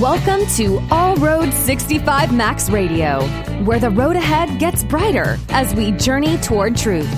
[0.00, 3.20] Welcome to All Road 65 Max Radio,
[3.64, 7.10] where the road ahead gets brighter as we journey toward truth,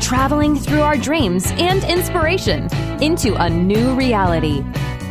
[0.00, 2.72] traveling through our dreams and inspiration
[3.02, 4.64] into a new reality.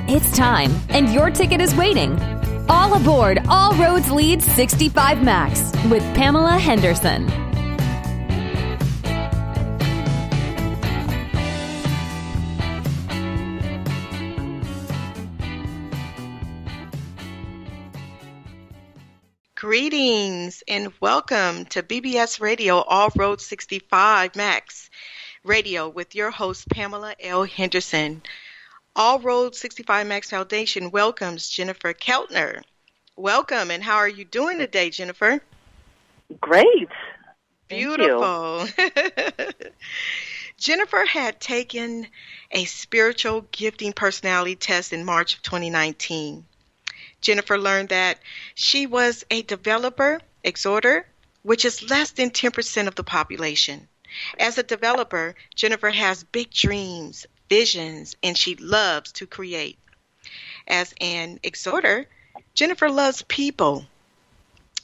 [0.08, 2.20] It's time, and your ticket is waiting.
[2.68, 7.51] All aboard All Roads Lead 65 Max with Pamela Henderson.
[19.72, 24.90] Greetings and welcome to BBS Radio All Road 65 Max
[25.46, 27.46] Radio with your host Pamela L.
[27.46, 28.22] Henderson.
[28.98, 32.64] All Road 65 Max Foundation welcomes Jennifer Keltner.
[33.16, 35.40] Welcome and how are you doing today, Jennifer?
[36.42, 36.90] Great.
[37.70, 38.68] Beautiful.
[40.58, 42.08] Jennifer had taken
[42.52, 46.44] a spiritual gifting personality test in March of 2019.
[47.22, 48.20] Jennifer learned that
[48.56, 51.08] she was a developer, exhorter,
[51.44, 53.88] which is less than 10% of the population.
[54.40, 59.78] As a developer, Jennifer has big dreams, visions, and she loves to create.
[60.68, 62.08] As an exhorter,
[62.54, 63.86] Jennifer loves people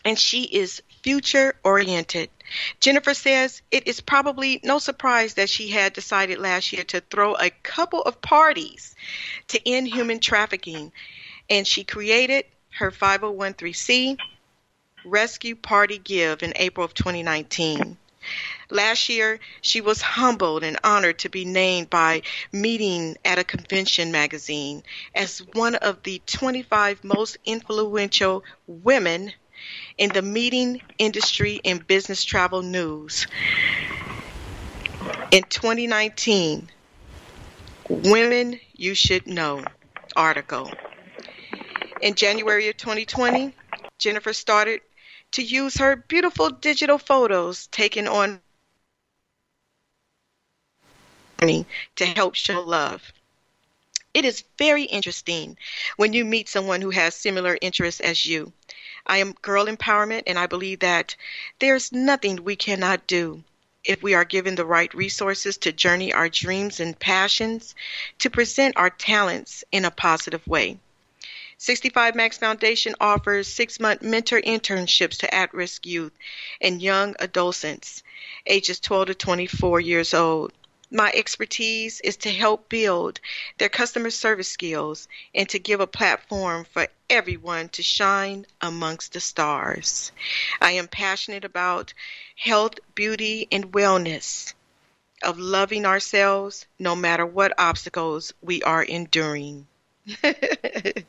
[0.06, 2.30] and she is future oriented.
[2.80, 7.36] Jennifer says it is probably no surprise that she had decided last year to throw
[7.36, 8.96] a couple of parties
[9.50, 10.94] to end human trafficking
[11.50, 12.46] and she created
[12.78, 14.18] her 501c
[15.06, 17.98] Rescue Party Give in April of 2019.
[18.70, 24.12] Last year, she was humbled and honored to be named by Meeting at a Convention
[24.12, 24.84] magazine
[25.16, 29.32] as one of the 25 most influential women
[29.98, 33.28] in the meeting industry and business travel news.
[35.32, 36.70] In 2019,
[37.88, 39.64] Women You Should Know
[40.16, 40.72] article.
[42.02, 43.54] In January of 2020,
[43.98, 44.82] Jennifer started
[45.32, 48.40] to use her beautiful digital photos taken on
[51.40, 53.12] to help show love.
[54.14, 55.58] It is very interesting
[55.96, 58.54] when you meet someone who has similar interests as you.
[59.06, 61.16] I am girl empowerment, and I believe that
[61.60, 63.44] there's nothing we cannot do
[63.84, 67.74] if we are given the right resources to journey our dreams and passions,
[68.20, 70.78] to present our talents in a positive way.
[71.60, 76.14] 65 Max Foundation offers six month mentor internships to at risk youth
[76.62, 78.04] and young adolescents,
[78.46, 80.54] ages 12 to 24 years old.
[80.92, 83.20] My expertise is to help build
[83.58, 89.20] their customer service skills and to give a platform for everyone to shine amongst the
[89.20, 90.12] stars.
[90.62, 91.96] I am passionate about
[92.36, 94.54] health, beauty, and wellness,
[95.24, 99.66] of loving ourselves no matter what obstacles we are enduring.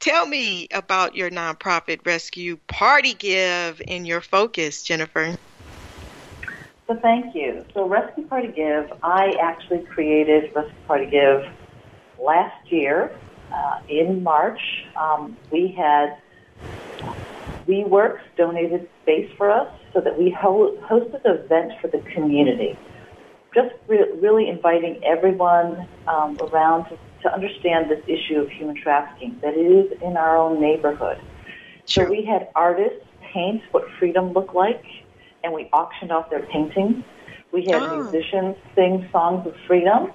[0.00, 5.36] Tell me about your nonprofit rescue party give and your focus, Jennifer.
[6.86, 7.64] So thank you.
[7.74, 11.42] So Rescue Party Give, I actually created Rescue Party Give
[12.22, 13.18] last year
[13.52, 14.60] uh, in March.
[14.96, 16.16] Um, we had
[17.68, 22.78] WeWorks donated space for us so that we ho- hosted an event for the community.
[23.54, 29.36] Just re- really inviting everyone um, around to to understand this issue of human trafficking,
[29.42, 31.18] that it is in our own neighborhood.
[31.84, 32.04] Sure.
[32.04, 34.84] So we had artists paint what freedom looked like,
[35.42, 37.04] and we auctioned off their paintings.
[37.52, 38.02] We had oh.
[38.02, 40.12] musicians sing songs of freedom.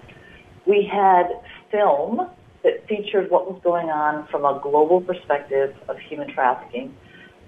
[0.66, 1.28] We had
[1.70, 2.30] film
[2.64, 6.96] that featured what was going on from a global perspective of human trafficking.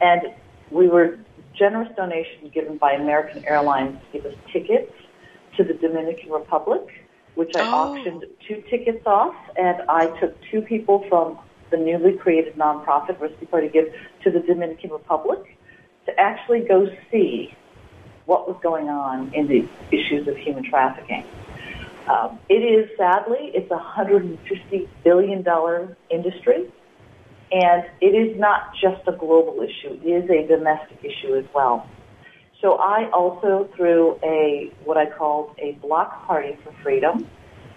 [0.01, 0.23] And
[0.71, 1.19] we were
[1.57, 4.91] generous donations given by American Airlines to give us tickets
[5.55, 7.02] to the Dominican Republic
[7.35, 7.95] which I oh.
[7.95, 11.37] auctioned two tickets off, and I took two people from
[11.71, 13.85] the newly created nonprofit Rescue Party Give
[14.23, 15.57] to the Dominican Republic
[16.05, 17.53] to actually go see
[18.25, 21.25] what was going on in the issues of human trafficking.
[22.07, 25.45] Um, it is sadly, it's a $150 billion
[26.09, 26.71] industry,
[27.51, 29.99] and it is not just a global issue.
[30.03, 31.87] It is a domestic issue as well.
[32.63, 37.27] So I also threw a what I called a block party for freedom,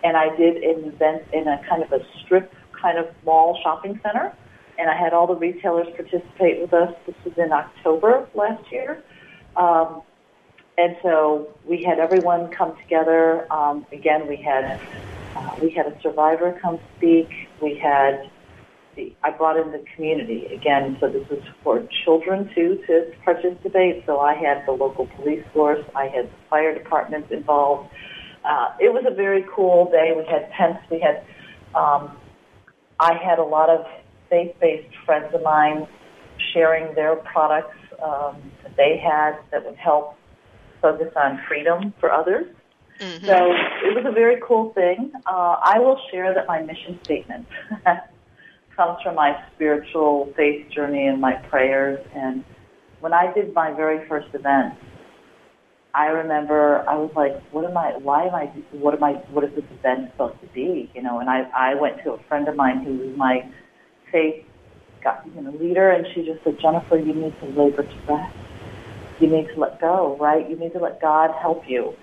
[0.05, 3.99] and I did an event in a kind of a strip kind of mall shopping
[4.05, 4.33] center,
[4.79, 6.95] and I had all the retailers participate with us.
[7.05, 9.03] This was in October last year.
[9.57, 10.03] Um,
[10.79, 13.53] and so we had everyone come together.
[13.53, 14.79] Um, again, we had
[15.35, 17.29] uh, we had a survivor come speak.
[17.61, 18.31] We had
[19.23, 24.05] I brought in the community again, so this is for children too to participate.
[24.07, 27.91] So I had the local police force, I had the fire departments involved.
[28.45, 30.13] Uh, it was a very cool day.
[30.17, 30.81] We had tents.
[30.91, 31.25] We had,
[31.75, 32.17] um,
[33.01, 33.85] I had a lot of
[34.31, 35.87] faith-based friends of mine
[36.53, 40.17] sharing their products um, that they had that would help
[40.81, 42.47] focus on freedom for others.
[43.01, 43.27] Mm-hmm.
[43.27, 43.35] So
[43.85, 45.13] it was a very cool thing.
[45.27, 47.47] Uh, I will share that my mission statement
[48.77, 51.99] comes from my spiritual faith journey and my prayers.
[52.15, 52.45] And
[53.01, 54.75] when I did my very first event,
[55.95, 59.45] I remember I was like, what am I, why am I, what am I, what
[59.45, 60.91] is this event supposed to be?
[60.95, 63.51] You know, and I, I went to a friend of mine who was my
[64.13, 64.45] faith
[65.35, 68.35] you know, leader and she just said, Jennifer, you need to labor to rest.
[69.21, 70.49] You need to let go, right?
[70.49, 71.95] You need to let God help you.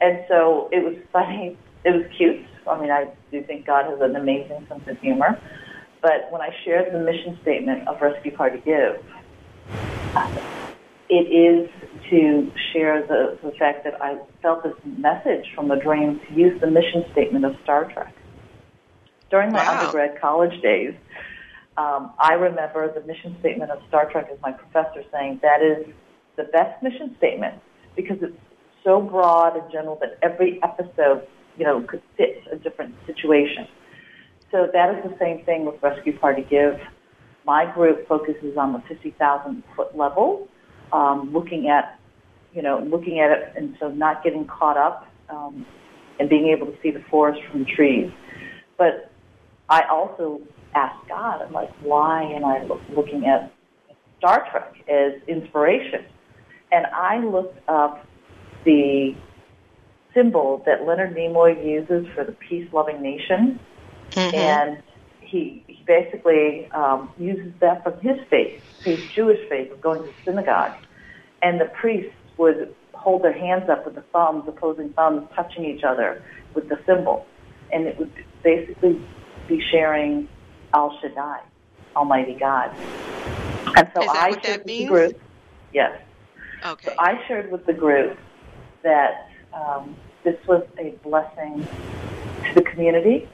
[0.00, 1.58] And so it was funny.
[1.84, 2.44] It was cute.
[2.68, 5.40] I mean, I do think God has an amazing sense of humor.
[6.02, 9.02] But when I shared the mission statement of Rescue Party Give,
[11.10, 11.68] it is
[12.08, 16.60] to share the, the fact that I felt this message from the dream to use
[16.60, 18.14] the mission statement of Star Trek.
[19.30, 19.78] During my wow.
[19.78, 20.94] undergrad college days,
[21.76, 25.86] um, I remember the mission statement of Star Trek as my professor saying that is
[26.36, 27.60] the best mission statement
[27.94, 28.36] because it's
[28.82, 31.26] so broad and general that every episode,
[31.58, 33.66] you know, could fit a different situation.
[34.50, 36.78] So that is the same thing with Rescue Party Give.
[37.46, 40.48] My group focuses on the 50,000 foot level,
[40.92, 41.98] um, looking at,
[42.52, 45.64] you know, looking at it, and so not getting caught up um,
[46.18, 48.10] and being able to see the forest from the trees.
[48.76, 49.10] But
[49.68, 50.40] I also
[50.74, 52.64] ask God, I'm like, why am I
[52.94, 53.52] looking at
[54.18, 56.04] Star Trek as inspiration?
[56.72, 58.06] And I looked up
[58.64, 59.14] the
[60.14, 63.60] symbol that Leonard Nimoy uses for the peace-loving nation,
[64.10, 64.34] mm-hmm.
[64.34, 64.82] and
[65.20, 70.06] he, he basically um, uses that from his faith, his Jewish faith of going to
[70.06, 70.72] the synagogue,
[71.42, 75.84] and the priests would hold their hands up with the thumbs, opposing thumbs, touching each
[75.84, 76.22] other
[76.54, 77.26] with the symbol,
[77.72, 78.12] and it would
[78.42, 79.00] basically
[79.48, 80.28] be sharing
[80.74, 81.40] El Shaddai,
[81.96, 82.70] Almighty God.
[83.76, 84.84] And so I shared with means?
[84.84, 85.22] the group.
[85.72, 86.00] Yes.
[86.64, 86.86] Okay.
[86.86, 88.18] So I shared with the group
[88.82, 91.66] that um, this was a blessing
[92.48, 93.28] to the community,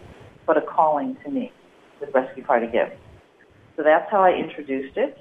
[0.47, 1.53] but a calling to me
[2.01, 2.91] with Rescue Party Give.
[3.77, 5.19] So that's how I introduced it.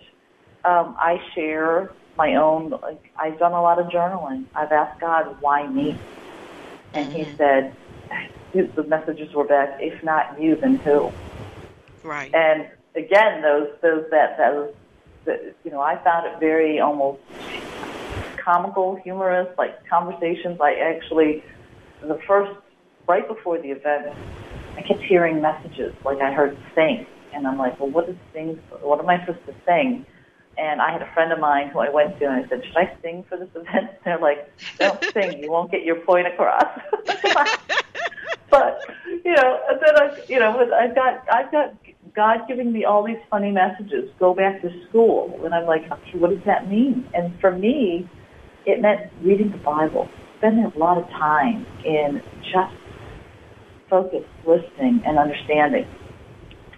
[0.63, 4.45] Um, I share my own, like, I've done a lot of journaling.
[4.55, 5.97] I've asked God, why me?
[6.93, 7.31] And mm-hmm.
[7.31, 7.75] he said,
[8.53, 11.11] the messages were back, if not you, then who?
[12.03, 12.33] Right.
[12.33, 14.73] And again, those, those, that, those,
[15.25, 17.19] that, you know, I found it very almost
[18.37, 20.61] comical, humorous, like conversations.
[20.61, 21.43] I actually,
[22.01, 22.51] the first,
[23.07, 24.15] right before the event,
[24.77, 27.05] I kept hearing messages, like I heard sing.
[27.33, 28.59] And I'm like, well, what is sing?
[28.81, 30.05] What am I supposed to sing?
[30.57, 32.77] And I had a friend of mine who I went to, and I said, should
[32.77, 33.89] I sing for this event?
[33.89, 34.49] And they're like,
[34.79, 35.43] don't sing.
[35.43, 36.79] You won't get your point across.
[38.49, 38.81] but,
[39.25, 41.75] you know, and then I, you know, I've got, I've got
[42.15, 44.09] God giving me all these funny messages.
[44.17, 45.39] Go back to school.
[45.43, 47.07] And I'm like, okay, what does that mean?
[47.13, 48.09] And for me,
[48.65, 50.07] it meant reading the Bible,
[50.37, 52.73] spending a lot of time in just
[53.95, 55.87] focus, listening, and understanding.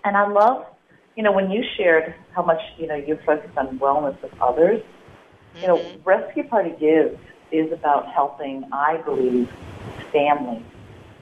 [0.03, 0.67] And I love,
[1.15, 4.81] you know, when you shared how much, you know, you focus on wellness of others,
[4.81, 5.61] mm-hmm.
[5.61, 6.03] you know, mm-hmm.
[6.03, 7.17] Rescue Party Gives
[7.51, 9.49] is about helping, I believe,
[10.11, 10.63] families.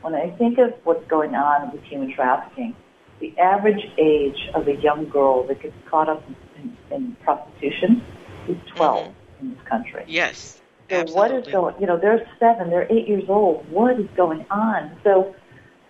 [0.01, 2.75] When I think of what's going on with human trafficking,
[3.21, 6.23] the average age of a young girl that gets caught up
[6.57, 8.03] in, in, prostitution
[8.49, 9.45] is 12 mm-hmm.
[9.45, 10.03] in this country.
[10.07, 10.61] Yes.
[10.89, 11.15] So absolutely.
[11.15, 11.75] what is going?
[11.79, 13.65] You know, they're seven, they're eight years old.
[13.71, 14.91] What is going on?
[15.03, 15.33] So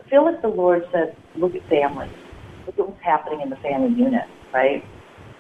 [0.10, 2.12] feel like the Lord said, look at families.
[2.66, 4.84] Look at what's happening in the family unit, right?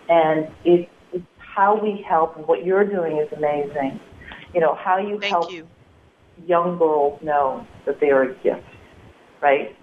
[0.09, 3.99] And it's, it's how we help, and what you're doing is amazing.
[4.53, 5.67] You know, how you Thank help you.
[6.45, 8.63] young girls know that they are a gift,
[9.41, 9.75] right?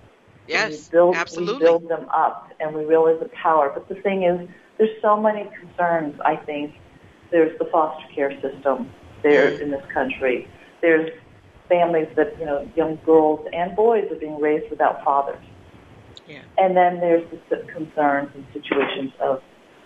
[0.47, 1.55] Yes, we build, absolutely.
[1.55, 3.71] We build them up, and we realize the power.
[3.73, 4.49] But the thing is,
[4.79, 6.19] there's so many concerns.
[6.25, 6.75] I think
[7.31, 8.91] there's the foster care system
[9.23, 9.62] there mm-hmm.
[9.62, 10.49] in this country.
[10.81, 11.11] There's
[11.73, 15.43] families that you know, young girls and boys are being raised without fathers.
[16.29, 16.43] Yeah.
[16.59, 19.43] And then there's the concerns and situations of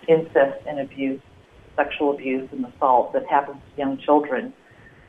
[0.09, 1.21] incest and abuse,
[1.77, 4.53] sexual abuse and assault that happens to young children.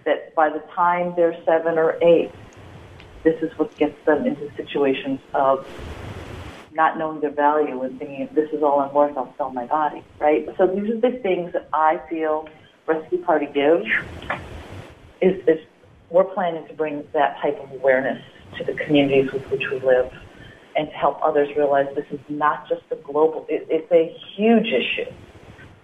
[0.05, 2.31] That by the time they're seven or eight,
[3.23, 5.65] this is what gets them into situations of
[6.71, 10.03] not knowing their value and thinking, this is all I'm worth, I'll sell my body,
[10.19, 10.47] right?
[10.57, 12.47] So these are the things that I feel
[12.85, 13.81] Rescue Party Give
[15.21, 15.59] is, is
[16.09, 18.21] we're planning to bring that type of awareness
[18.57, 20.11] to the communities with which we live
[20.75, 24.67] and to help others realize this is not just a global, it, it's a huge
[24.67, 25.09] issue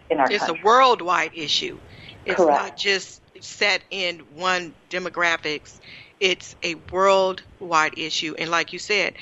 [0.09, 0.49] in our It's country.
[0.49, 1.81] a worldwide issue.
[2.25, 2.49] It's Correct.
[2.49, 5.79] not just set in one demographics
[6.19, 8.35] it's a worldwide issue.
[8.37, 9.15] And like you said,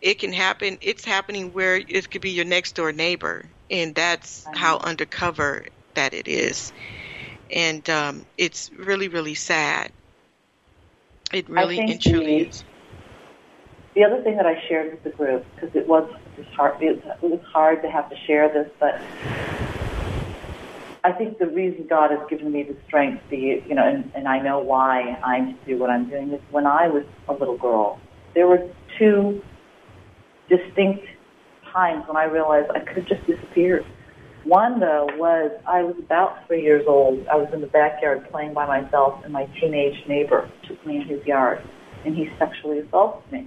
[0.00, 0.78] it can happen.
[0.80, 6.14] It's happening where it could be your next door neighbor, and that's how undercover that
[6.14, 6.72] it is.
[7.50, 9.92] And um, it's really, really sad.
[11.32, 12.64] It really and truly the, is.
[13.94, 16.82] The other thing that I shared with the group, because it was, it was hard,
[16.82, 19.00] it was hard to have to share this, but
[21.02, 24.28] I think the reason God has given me the strength, to, you know, and, and
[24.28, 27.56] I know why I'm to do what I'm doing is when I was a little
[27.56, 27.98] girl,
[28.34, 28.68] there were
[28.98, 29.42] two
[30.48, 31.06] distinct
[31.72, 33.86] times when I realized I could have just disappeared.
[34.44, 37.26] One, though, was I was about three years old.
[37.28, 41.02] I was in the backyard playing by myself, and my teenage neighbor took me in
[41.02, 41.62] his yard,
[42.04, 43.46] and he sexually assaulted me.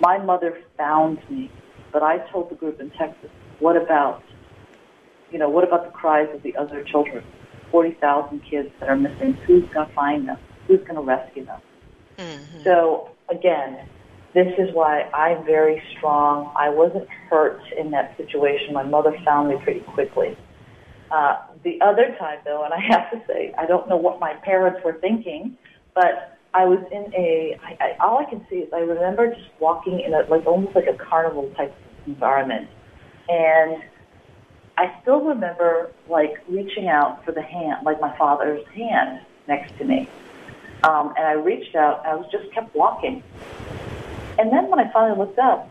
[0.00, 1.50] My mother found me,
[1.92, 4.22] but I told the group in Texas, what about
[5.30, 7.24] you know, what about the cries of the other children?
[7.70, 9.34] 40,000 kids that are missing.
[9.46, 10.38] Who's going to find them?
[10.66, 11.60] Who's going to rescue them?
[12.18, 12.64] Mm-hmm.
[12.64, 13.88] So, again,
[14.36, 16.52] this is why I'm very strong.
[16.54, 18.74] I wasn't hurt in that situation.
[18.74, 20.36] My mother found me pretty quickly.
[21.10, 24.34] Uh, the other time, though, and I have to say, I don't know what my
[24.34, 25.56] parents were thinking,
[25.94, 27.58] but I was in a.
[27.64, 30.76] I, I, all I can see is I remember just walking in a like almost
[30.76, 31.74] like a carnival type
[32.06, 32.68] environment,
[33.30, 33.82] and
[34.76, 39.84] I still remember like reaching out for the hand, like my father's hand next to
[39.84, 40.10] me.
[40.84, 42.04] Um, and I reached out.
[42.04, 43.22] I was just kept walking.
[44.38, 45.68] And then when I finally looked up,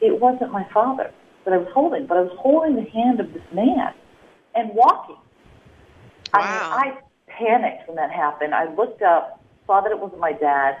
[0.00, 1.10] it wasn't my father
[1.44, 3.94] that I was holding, but I was holding the hand of this man
[4.54, 5.16] and walking.
[6.32, 6.40] Wow.
[6.40, 8.54] I, mean, I panicked when that happened.
[8.54, 10.76] I looked up, saw that it wasn't my dad,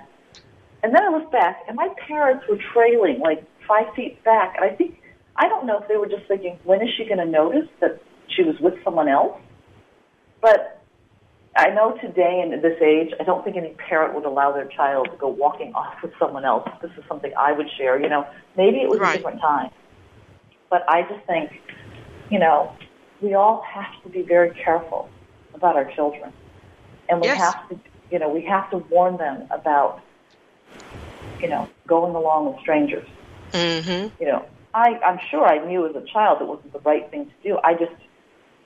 [0.82, 4.56] and then I looked back, and my parents were trailing like five feet back.
[4.56, 5.00] And I think
[5.36, 8.00] I don't know if they were just thinking, when is she going to notice that
[8.28, 9.36] she was with someone else?
[10.40, 10.77] But
[11.58, 15.08] I know today in this age, I don't think any parent would allow their child
[15.10, 16.68] to go walking off with someone else.
[16.80, 18.00] This is something I would share.
[18.00, 18.24] You know,
[18.56, 19.14] maybe it was right.
[19.14, 19.70] a different time.
[20.70, 21.50] But I just think,
[22.30, 22.72] you know,
[23.20, 25.08] we all have to be very careful
[25.52, 26.32] about our children.
[27.08, 27.40] And we yes.
[27.40, 27.80] have to,
[28.12, 30.00] you know, we have to warn them about,
[31.40, 33.08] you know, going along with strangers.
[33.50, 34.22] Mm-hmm.
[34.22, 37.26] You know, I, I'm sure I knew as a child it wasn't the right thing
[37.26, 37.58] to do.
[37.64, 37.92] I just,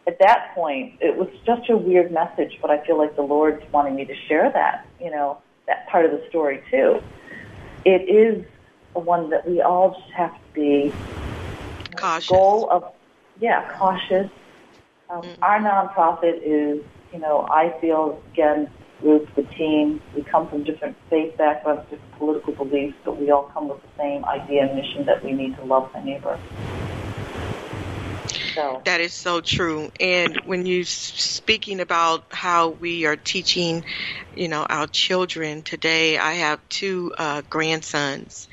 [0.07, 3.63] at that point, it was such a weird message, but I feel like the Lord's
[3.73, 7.01] wanting me to share that, you know, that part of the story too.
[7.85, 8.45] It is
[8.95, 10.93] one that we all just have to be
[11.97, 12.29] cautious.
[12.29, 12.93] Goal of,
[13.41, 14.31] yeah, cautious.
[15.09, 15.43] Um, mm-hmm.
[15.43, 18.69] Our nonprofit is, you know, I feel again
[19.03, 20.01] group, the team.
[20.15, 23.89] We come from different faith backgrounds, different political beliefs, but we all come with the
[23.99, 26.39] same idea and mission that we need to love our neighbor.
[28.55, 28.83] So.
[28.85, 29.91] That is so true.
[30.01, 33.85] And when you're speaking about how we are teaching,
[34.33, 38.49] you know, our children today, I have two uh, grandsons,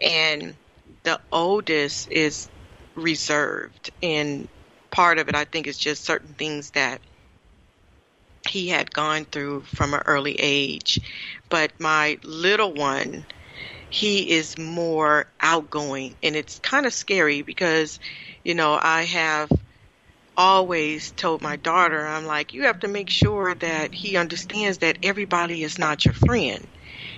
[0.00, 0.56] and
[1.04, 2.48] the oldest is
[2.94, 4.48] reserved, and
[4.90, 7.00] part of it, I think, is just certain things that
[8.48, 11.00] he had gone through from an early age.
[11.48, 13.26] But my little one,
[13.90, 17.98] he is more outgoing, and it's kind of scary because,
[18.44, 19.50] you know, I have
[20.36, 24.98] always told my daughter, I'm like, you have to make sure that he understands that
[25.02, 26.66] everybody is not your friend.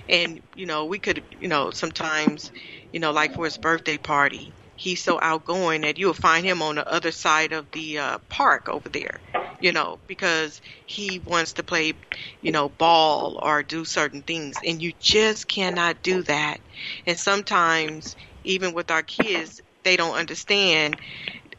[0.08, 2.50] And, you know, we could, you know, sometimes,
[2.92, 6.76] you know, like for his birthday party, he's so outgoing that you'll find him on
[6.76, 9.20] the other side of the uh, park over there
[9.62, 11.94] you know, because he wants to play,
[12.40, 14.60] you know, ball or do certain things.
[14.62, 16.60] And you just cannot do that.
[17.06, 20.96] And sometimes, even with our kids, they don't understand.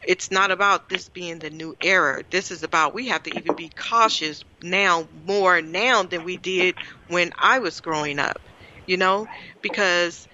[0.06, 2.22] It's not about this being the new era.
[2.30, 6.76] This is about we have to even be cautious now more now than we did
[7.08, 8.48] when I was growing up,
[8.86, 9.28] you know,
[9.62, 10.28] because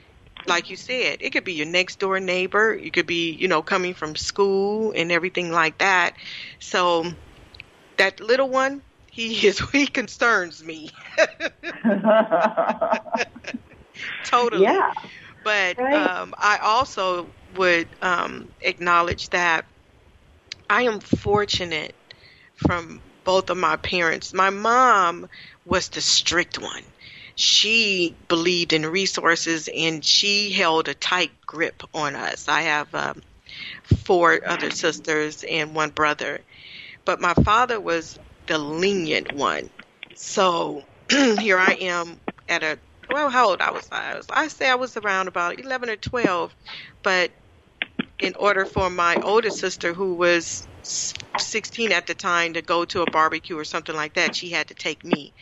[0.47, 2.77] like you said, it could be your next door neighbor.
[2.77, 6.15] You could be, you know, coming from school and everything like that.
[6.61, 7.05] So
[8.01, 10.91] that little one, he is he concerns me.
[14.25, 14.65] totally.
[14.65, 14.91] Yeah.
[15.45, 15.95] But right.
[15.95, 17.27] um, I also
[17.57, 19.67] would um, acknowledge that
[20.69, 21.95] I am fortunate
[22.55, 24.33] from both of my parents.
[24.33, 25.29] My mom
[25.65, 26.83] was the strict one.
[27.37, 32.49] She believed in resources and she held a tight grip on us.
[32.49, 33.23] I have um,
[34.05, 36.41] four other sisters and one brother,
[37.05, 39.71] but my father was the lenient one.
[40.15, 42.79] So here I am at a
[43.11, 43.89] well, how old I was?
[43.93, 46.55] I was I say I was around about eleven or twelve,
[47.03, 47.33] but
[48.21, 50.69] in order for my older sister, who was
[51.39, 54.69] 16 at the time, to go to a barbecue or something like that, she had
[54.69, 55.35] to take me.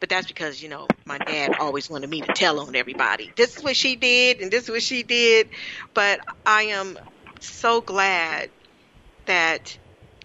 [0.00, 3.32] but that's because you know my dad always wanted me to tell on everybody.
[3.36, 5.48] This is what she did, and this is what she did.
[5.94, 6.98] But I am
[7.40, 8.50] so glad
[9.26, 9.78] that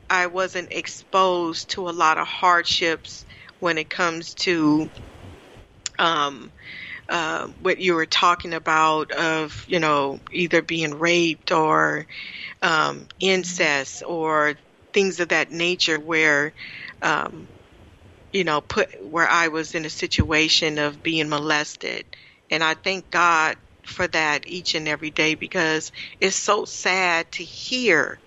[0.09, 3.25] I wasn't exposed to a lot of hardships
[3.59, 4.89] when it comes to
[5.99, 6.51] um,
[7.09, 12.07] uh, what you were talking about of you know either being raped or
[12.61, 14.55] um, incest or
[14.93, 16.53] things of that nature where
[17.01, 17.49] um,
[18.31, 22.05] you know, put where I was in a situation of being molested.
[22.51, 27.43] And I thank God for that each and every day because it's so sad to
[27.43, 28.21] hear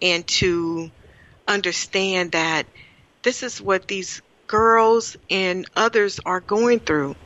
[0.00, 0.90] and to
[1.48, 2.66] understand that
[3.22, 7.16] this is what these girls and others are going through.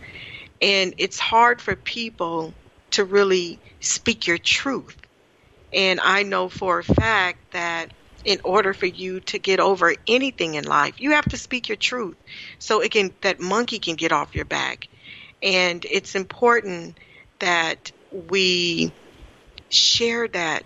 [0.63, 2.55] And it's hard for people
[2.93, 4.97] to really speak your truth.
[5.73, 7.93] And I know for a fact that
[8.25, 11.01] in order for you to get over anything in life.
[11.01, 12.17] You have to speak your truth
[12.59, 14.89] so it can that monkey can get off your back.
[15.43, 16.99] And it's important
[17.39, 18.93] that we
[19.71, 20.65] share that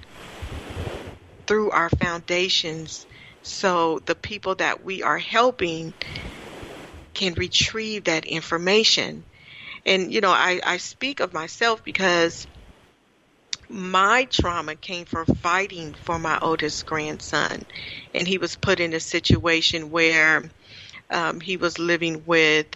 [1.46, 3.06] through our foundations
[3.42, 5.92] so the people that we are helping
[7.12, 9.24] can retrieve that information.
[9.86, 12.46] And you know, I, I speak of myself because
[13.68, 17.64] my trauma came from fighting for my oldest grandson.
[18.14, 20.50] And he was put in a situation where
[21.10, 22.66] um, he was living with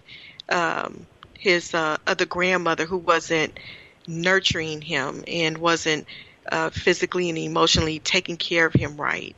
[0.51, 1.07] um,
[1.39, 3.59] his uh, other grandmother who wasn't
[4.07, 6.07] nurturing him and wasn't
[6.51, 9.37] uh, physically and emotionally taking care of him right.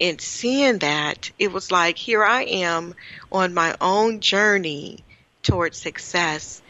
[0.00, 2.94] And seeing that, it was like, here I am
[3.32, 5.04] on my own journey
[5.42, 6.60] towards success.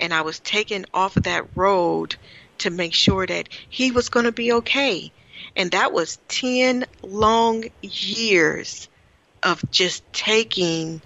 [0.00, 2.16] And I was taken off of that road
[2.58, 5.12] to make sure that he was going to be okay.
[5.56, 8.88] And that was 10 long years
[9.42, 11.00] of just taking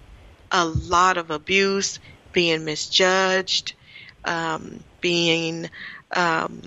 [0.50, 1.99] a lot of abuse,
[2.33, 3.75] being misjudged,
[4.25, 5.71] um, being
[6.14, 6.62] um,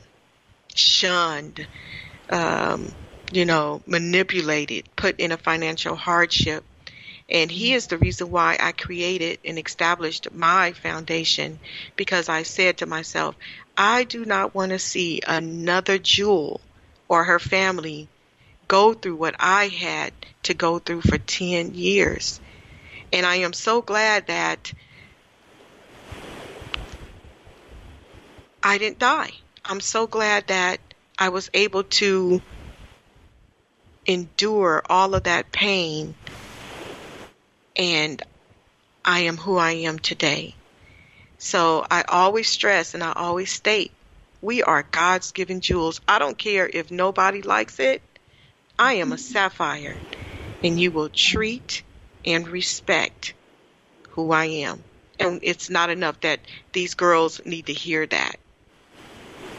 [0.75, 1.67] shunned,
[2.29, 2.93] um,
[3.31, 6.63] you know, manipulated, put in a financial hardship.
[7.29, 11.59] And he is the reason why I created and established my foundation
[11.95, 13.35] because I said to myself,
[13.77, 16.59] I do not want to see another Jewel
[17.07, 18.09] or her family
[18.67, 22.39] go through what I had to go through for 10 years.
[23.13, 24.71] And I am so glad that
[28.63, 29.31] I didn't die.
[29.65, 30.79] I'm so glad that
[31.17, 32.41] I was able to
[34.05, 36.15] endure all of that pain
[37.75, 38.21] and
[39.05, 40.55] I am who I am today.
[41.37, 43.91] So I always stress and I always state
[44.41, 46.01] we are God's given jewels.
[46.07, 48.01] I don't care if nobody likes it.
[48.77, 49.95] I am a sapphire,
[50.63, 51.83] and you will treat
[52.25, 53.35] and respect
[54.09, 54.83] who I am.
[55.19, 56.39] And it's not enough that
[56.73, 58.40] these girls need to hear that.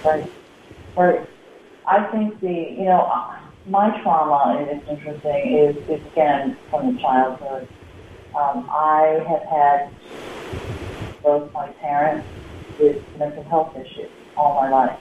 [0.05, 0.33] Right.
[0.97, 1.29] Right.
[1.87, 3.11] I think the, you know,
[3.67, 7.69] my trauma, and it's interesting, is, is again from the childhood.
[8.37, 9.91] Um, I have had
[11.23, 12.27] both my parents
[12.79, 14.99] with mental health issues all my life.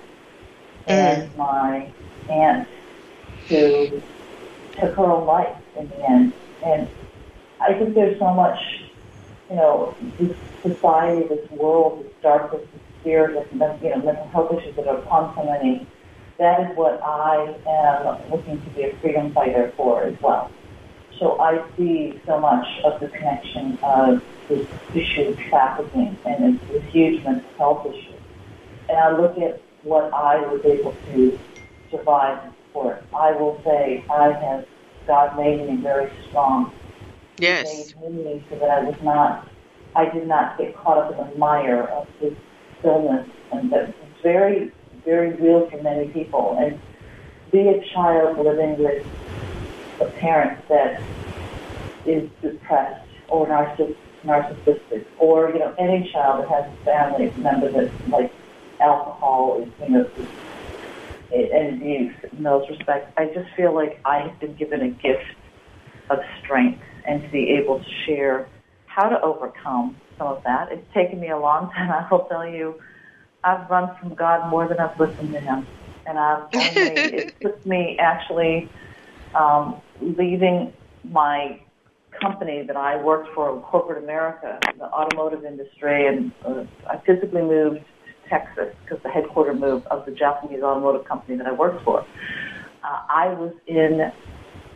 [0.88, 0.94] Mm.
[0.94, 1.92] And my
[2.30, 2.68] aunt
[3.48, 4.02] who
[4.80, 6.34] took her own life in the end.
[6.64, 6.88] And
[7.60, 8.60] I think there's so much,
[9.50, 14.52] you know, this society, this world, this darkness, this fear, this, you know, mental health
[14.58, 15.88] issues that are upon so many.
[16.38, 20.52] That is what I am looking to be a freedom fighter for as well.
[21.20, 26.76] So I see so much of the connection of this issue of trafficking and it's
[26.76, 28.18] a huge mental health issue.
[28.90, 31.40] And I look at what I was able to
[31.92, 33.04] survive and support.
[33.16, 34.66] I will say I have,
[35.06, 36.74] God made me very strong.
[37.38, 37.94] Yes.
[37.94, 39.48] He made me so that I was not,
[39.96, 42.34] I did not get caught up in the mire of this
[42.84, 44.72] illness and that it's very,
[45.06, 46.58] very real for many people.
[46.60, 46.80] And
[47.52, 49.06] be a child living with
[50.00, 51.04] a parent that
[52.06, 57.72] is depressed or narcissistic narcissistic, or you know any child that has a family member
[57.72, 58.32] that like
[58.80, 60.06] alcohol is you know
[61.32, 63.12] and abuse in those respects.
[63.18, 65.24] I just feel like I have been given a gift
[66.10, 68.48] of strength and to be able to share
[68.94, 70.72] how to overcome some of that.
[70.72, 71.92] It's taken me a long time.
[71.92, 72.76] I will tell you,
[73.44, 75.68] I've run from God more than I've listened to Him,
[76.06, 78.70] and I've only, it took me actually
[79.34, 80.74] um, leaving
[81.04, 81.60] my
[82.20, 87.42] company that I worked for in corporate America, the automotive industry, and uh, I physically
[87.42, 91.84] moved to Texas because the headquarters moved of the Japanese automotive company that I worked
[91.86, 92.02] for.
[92.84, 94.12] Uh, I was in,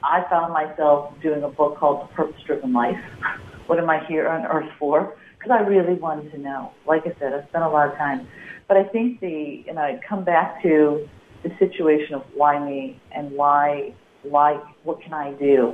[0.03, 2.95] I found myself doing a book called The Purpose Driven Life.
[3.67, 5.15] what am I here on earth for?
[5.45, 6.71] because I really wanted to know.
[6.87, 8.27] Like I said, I spent a lot of time.
[8.67, 11.07] But I think the, you know, I come back to
[11.43, 15.73] the situation of why me and why, why, what can I do?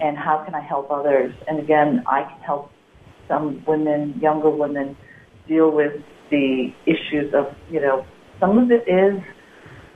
[0.00, 1.34] And how can I help others?
[1.46, 2.70] And again, I can help
[3.28, 4.96] some women, younger women,
[5.46, 5.92] deal with
[6.30, 8.06] the issues of, you know,
[8.40, 9.22] some of it is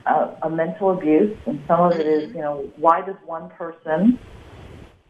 [0.05, 4.19] uh, a mental abuse, and some of it is, you know, why does one person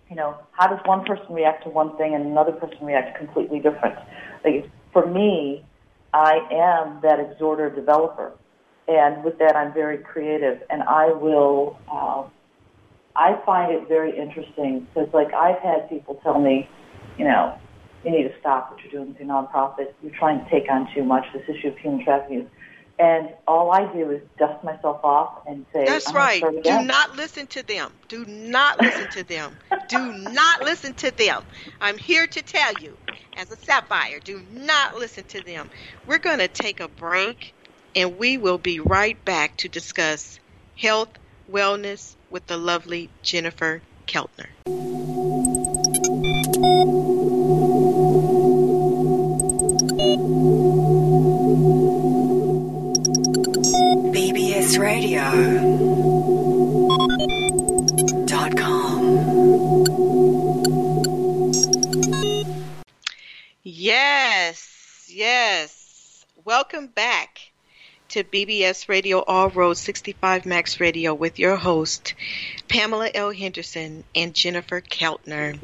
[0.09, 3.59] you know, how does one person react to one thing and another person react completely
[3.59, 3.95] different?
[4.43, 5.65] Like, for me,
[6.13, 8.31] I am that exhorter developer.
[8.87, 10.61] And with that, I'm very creative.
[10.69, 12.23] And I will, uh,
[13.15, 16.69] I find it very interesting because, like, I've had people tell me,
[17.17, 17.57] you know,
[18.05, 19.93] you need to stop what you're doing with your nonprofit.
[20.01, 21.25] You're trying to take on too much.
[21.33, 22.49] This issue of human trafficking
[22.99, 26.41] and all I do is dust myself off and say, That's right.
[26.63, 27.93] Do not listen to them.
[28.07, 29.55] Do not listen to them.
[29.89, 31.43] do not listen to them.
[31.79, 32.97] I'm here to tell you,
[33.37, 35.69] as a sapphire, do not listen to them.
[36.05, 37.53] We're going to take a break
[37.95, 40.39] and we will be right back to discuss
[40.77, 41.09] health,
[41.51, 44.47] wellness with the lovely Jennifer Keltner.
[63.79, 66.25] Yes, yes.
[66.43, 67.37] Welcome back
[68.09, 72.15] to BBS Radio All Roads 65 Max Radio with your host,
[72.67, 73.29] Pamela L.
[73.29, 75.61] Henderson and Jennifer Keltner.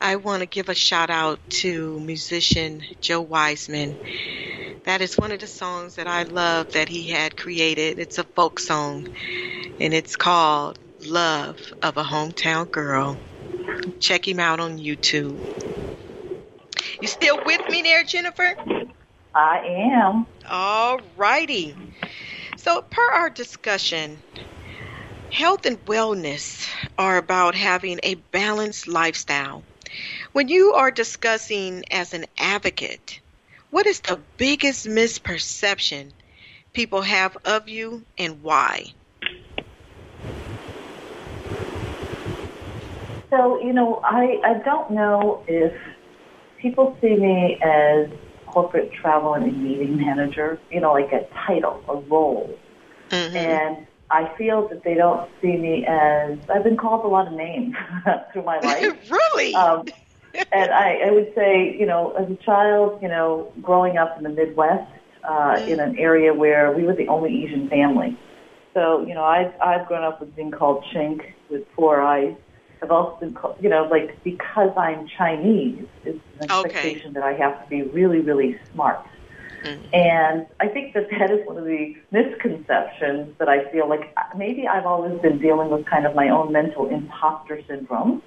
[0.00, 3.98] I want to give a shout out to musician Joe Wiseman.
[4.84, 7.98] That is one of the songs that I love that he had created.
[7.98, 9.08] It's a folk song
[9.80, 13.18] and it's called Love of a Hometown Girl.
[13.98, 15.40] Check him out on YouTube.
[17.00, 18.54] You still with me there, Jennifer?
[19.34, 19.58] I
[19.94, 20.26] am.
[20.48, 21.76] All righty.
[22.56, 24.22] So, per our discussion,
[25.30, 26.68] health and wellness
[26.98, 29.64] are about having a balanced lifestyle.
[30.32, 33.20] When you are discussing as an advocate,
[33.70, 36.12] what is the biggest misperception
[36.72, 38.86] people have of you and why?
[43.30, 45.72] So, you know, I, I don't know if
[46.66, 48.08] people see me as
[48.46, 52.58] corporate travel and meeting manager, you know, like a title, a role.
[53.10, 53.36] Mm-hmm.
[53.36, 57.34] And I feel that they don't see me as I've been called a lot of
[57.34, 57.76] names
[58.32, 59.10] through my life.
[59.10, 59.54] really?
[59.54, 59.84] Um,
[60.52, 64.24] and I, I would say, you know, as a child, you know, growing up in
[64.24, 64.90] the Midwest,
[65.22, 65.68] uh, mm.
[65.68, 68.18] in an area where we were the only Asian family.
[68.74, 72.34] So, you know, I've I've grown up with being called Chink with four eyes.
[72.82, 77.14] I've also been called, you know, like because I'm Chinese, it's an expectation okay.
[77.14, 79.04] that I have to be really, really smart.
[79.62, 79.94] Mm-hmm.
[79.94, 84.68] And I think that that is one of the misconceptions that I feel like maybe
[84.68, 88.22] I've always been dealing with kind of my own mental imposter syndrome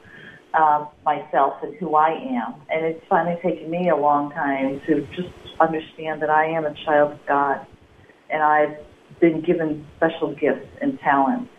[0.53, 2.55] uh, myself and who I am.
[2.69, 6.73] And it's finally taken me a long time to just understand that I am a
[6.85, 7.65] child of God
[8.29, 8.77] and I've
[9.19, 11.49] been given special gifts and talents.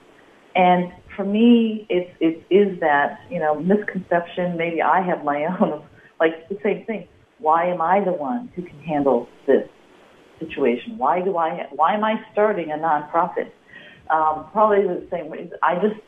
[0.55, 4.57] And for me, it, it is that, you know, misconception.
[4.57, 5.85] Maybe I have my own
[6.19, 7.09] like, the same thing.
[7.39, 9.69] Why am I the one who can handle this
[10.39, 10.97] situation?
[10.97, 13.51] Why do I, why am I starting a nonprofit?
[14.11, 15.51] Um, probably the same way.
[15.63, 16.01] I just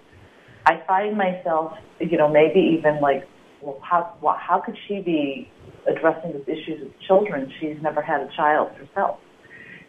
[0.67, 3.27] I find myself, you know, maybe even like,
[3.61, 5.49] well, how well, how could she be
[5.87, 7.53] addressing these issues with children?
[7.61, 9.19] She's never had a child herself.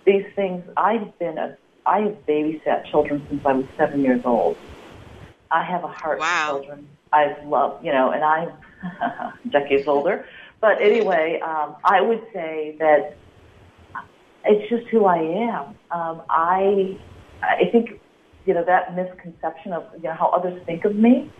[0.05, 4.57] These things, I've been a, I have babysat children since I was seven years old.
[5.53, 6.57] I have a heart wow.
[6.57, 6.89] for children.
[7.11, 8.51] I've loved, you know, and I'm
[9.51, 10.25] decades older.
[10.59, 13.17] But anyway, um, I would say that
[14.45, 15.75] it's just who I am.
[15.91, 16.97] Um, I
[17.41, 17.99] I think
[18.45, 21.31] you know, that misconception of, you know, how others think of me,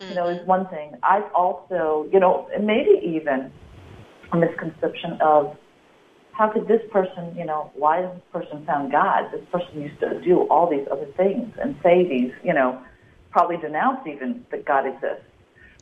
[0.00, 0.92] you know, is one thing.
[1.02, 3.52] I've also, you know, maybe even
[4.32, 5.56] a misconception of
[6.32, 9.30] how could this person, you know, why does this person found God?
[9.32, 12.80] This person used to do all these other things and say these, you know,
[13.30, 15.24] probably denounce even that God exists.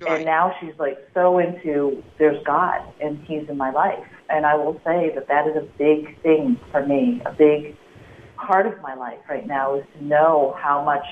[0.01, 0.17] Right.
[0.17, 4.07] And now she's like so into there's God and He's in my life.
[4.31, 7.77] And I will say that that is a big thing for me, a big
[8.37, 11.05] part of my life right now is to know how much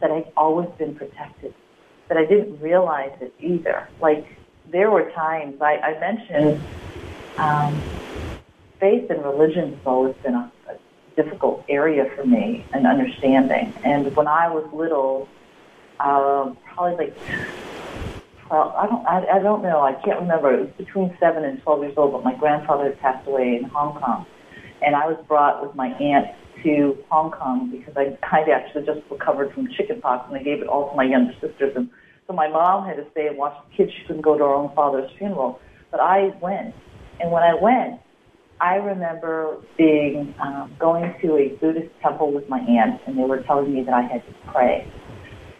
[0.00, 1.54] that I've always been protected,
[2.08, 3.88] that I didn't realize it either.
[4.00, 4.26] Like
[4.70, 6.60] there were times I, I mentioned
[7.36, 7.80] um,
[8.80, 13.72] faith and religion has always been a, a difficult area for me and understanding.
[13.84, 15.28] And when I was little,
[16.00, 17.16] um, probably like
[18.46, 20.54] 12, I don't, I, I don't know, I can't remember.
[20.54, 23.64] It was between 7 and 12 years old, but my grandfather had passed away in
[23.64, 24.26] Hong Kong.
[24.80, 26.28] And I was brought with my aunt
[26.62, 30.68] to Hong Kong because I, I actually just recovered from chickenpox and I gave it
[30.68, 31.74] all to my younger sisters.
[31.76, 31.90] And
[32.26, 33.92] so my mom had to stay and watch the kids.
[33.96, 35.60] She couldn't go to her own father's funeral.
[35.90, 36.74] But I went.
[37.20, 38.00] And when I went,
[38.60, 43.42] I remember being um, going to a Buddhist temple with my aunt, and they were
[43.42, 44.90] telling me that I had to pray.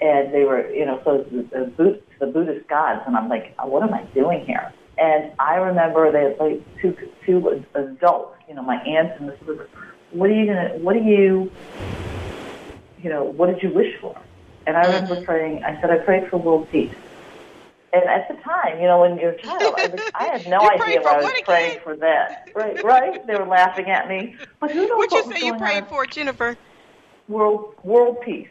[0.01, 3.83] And they were, you know, so the, the, the Buddhist gods, and I'm like, what
[3.83, 4.73] am I doing here?
[4.99, 9.59] And I remember that like two two adults, you know, my aunt and this was,
[10.11, 11.51] what are you gonna, what do you,
[13.03, 14.19] you know, what did you wish for?
[14.67, 15.25] And I remember mm-hmm.
[15.25, 15.65] praying.
[15.65, 16.95] I said I prayed for world peace.
[17.93, 20.59] And at the time, you know, when you're a child, I, was, I had no
[20.69, 22.51] idea what I was praying for that.
[22.55, 23.27] Right, right.
[23.27, 24.37] They were laughing at me.
[24.61, 26.57] But who knows what, what you say you prayed for, Jennifer?
[27.29, 28.49] World, world peace.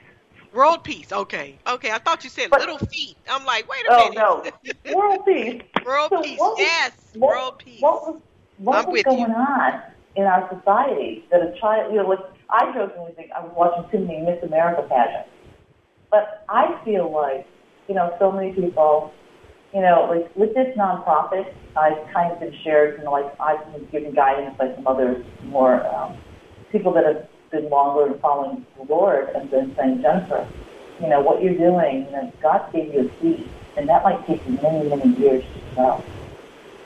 [0.57, 1.11] World peace.
[1.11, 1.91] Okay, okay.
[1.91, 3.15] I thought you said but, little feet.
[3.29, 4.53] I'm like, wait a oh, minute.
[4.85, 5.61] No, world peace.
[5.85, 6.39] world so peace.
[6.39, 7.79] Was, yes, what, world peace.
[7.79, 8.21] What was
[8.57, 9.25] what I'm was going you.
[9.27, 9.83] on
[10.15, 11.93] in our society that a child?
[11.93, 15.29] You know, like I jokingly think I was watching too many Miss America pageants,
[16.09, 17.45] but I feel like
[17.87, 19.13] you know so many people
[19.75, 23.63] you know, like with this nonprofit, I've kind of been shared, you know, like I've
[23.73, 26.17] been given guidance by some others, more um,
[26.71, 30.51] people that have been longer in following the Lord and been saying, Jennifer,
[30.99, 34.25] you know, what you're doing, you know, God gave you a seed, and that might
[34.27, 36.09] take you many, many years to develop.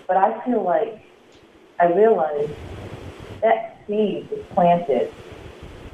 [0.08, 1.02] But I feel like
[1.80, 2.54] I realized
[3.42, 5.14] that seed was planted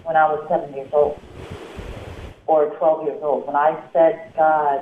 [0.03, 1.23] when I was seven years old
[2.47, 3.47] or 12 years old.
[3.47, 4.81] When I said, God,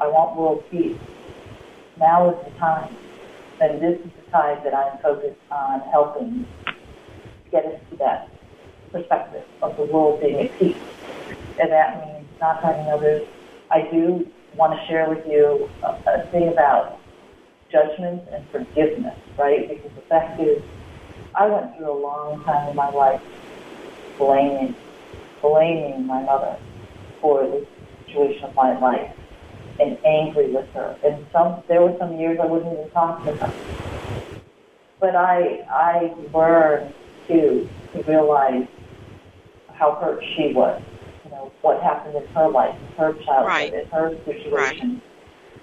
[0.00, 1.00] I want world peace,
[1.96, 2.98] now is the time.
[3.60, 6.46] And this is the time that I'm focused on helping
[7.50, 8.35] get us to that
[8.96, 10.82] perspective of the world being at peace.
[11.58, 13.22] And that means not hurting others.
[13.70, 17.00] I do want to share with you a, a thing about
[17.70, 19.68] judgment and forgiveness, right?
[19.68, 20.62] Because the fact is,
[21.34, 23.20] I went through a long time in my life
[24.18, 24.76] blaming,
[25.42, 26.56] blaming my mother
[27.20, 27.66] for the
[28.06, 29.12] situation of my life
[29.78, 30.96] and angry with her.
[31.04, 33.54] And some there were some years I wouldn't even talk to her.
[35.00, 36.94] But I I learned
[37.28, 38.66] too to realize
[39.78, 40.82] how hurt she was.
[41.24, 43.74] You know what happened in her life, in her childhood, right.
[43.74, 45.02] in her situation, right.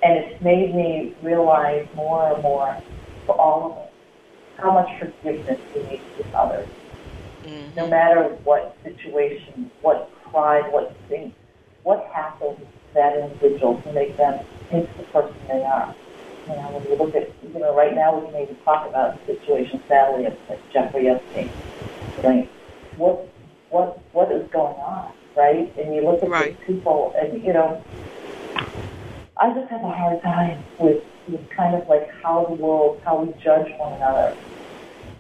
[0.04, 2.82] and it's made me realize more and more
[3.26, 3.90] for all of us
[4.58, 6.68] how much forgiveness we need to give others.
[7.44, 7.76] Mm-hmm.
[7.76, 11.34] No matter what situation, what pride, what thing,
[11.84, 15.94] what happened to that individual to make them into the person they are.
[16.48, 19.20] You know, when you look at, you know, right now we can even talk about
[19.26, 21.50] the situation, sadly, of, of Jeffrey Epstein.
[22.24, 22.50] Right?
[22.98, 23.28] What,
[23.74, 25.76] what, what is going on, right?
[25.78, 26.58] And you look at right.
[26.58, 27.84] these people, and you know,
[29.38, 33.24] I just have a hard time with, with kind of like how the world, how
[33.24, 34.38] we judge one another.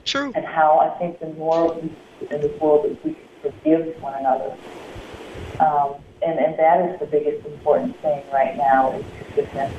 [0.05, 0.31] True.
[0.35, 1.91] And how I think the more we,
[2.27, 4.55] in this world that we can forgive one another.
[5.59, 9.73] Um, and, and that is the biggest important thing right now is forgiveness.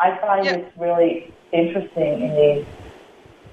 [0.00, 0.54] I find yeah.
[0.54, 2.66] it's really interesting in these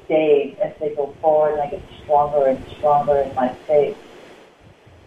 [0.07, 3.97] days as they go forward and I get stronger and stronger in my faith.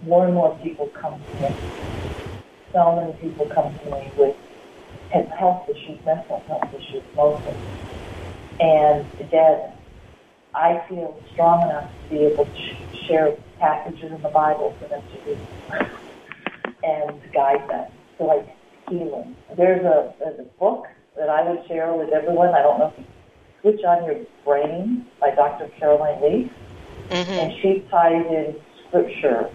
[0.02, 1.56] More and more people come to me.
[2.72, 4.36] So many people come to me with
[5.42, 7.54] health issues, mental health issues mostly.
[8.60, 9.72] And again,
[10.54, 15.02] I feel strong enough to be able to share passages in the Bible for them
[15.02, 15.90] to read
[16.84, 18.48] and guide them to like
[18.88, 19.36] healing.
[19.56, 20.86] There's a, there's a book
[21.16, 22.50] that I would share with everyone.
[22.54, 23.04] I don't know if you
[23.62, 25.70] Switch on Your Brain by Dr.
[25.78, 26.52] Caroline Leaf.
[27.10, 27.30] Mm-hmm.
[27.30, 28.56] And she ties in
[28.88, 29.50] scripture,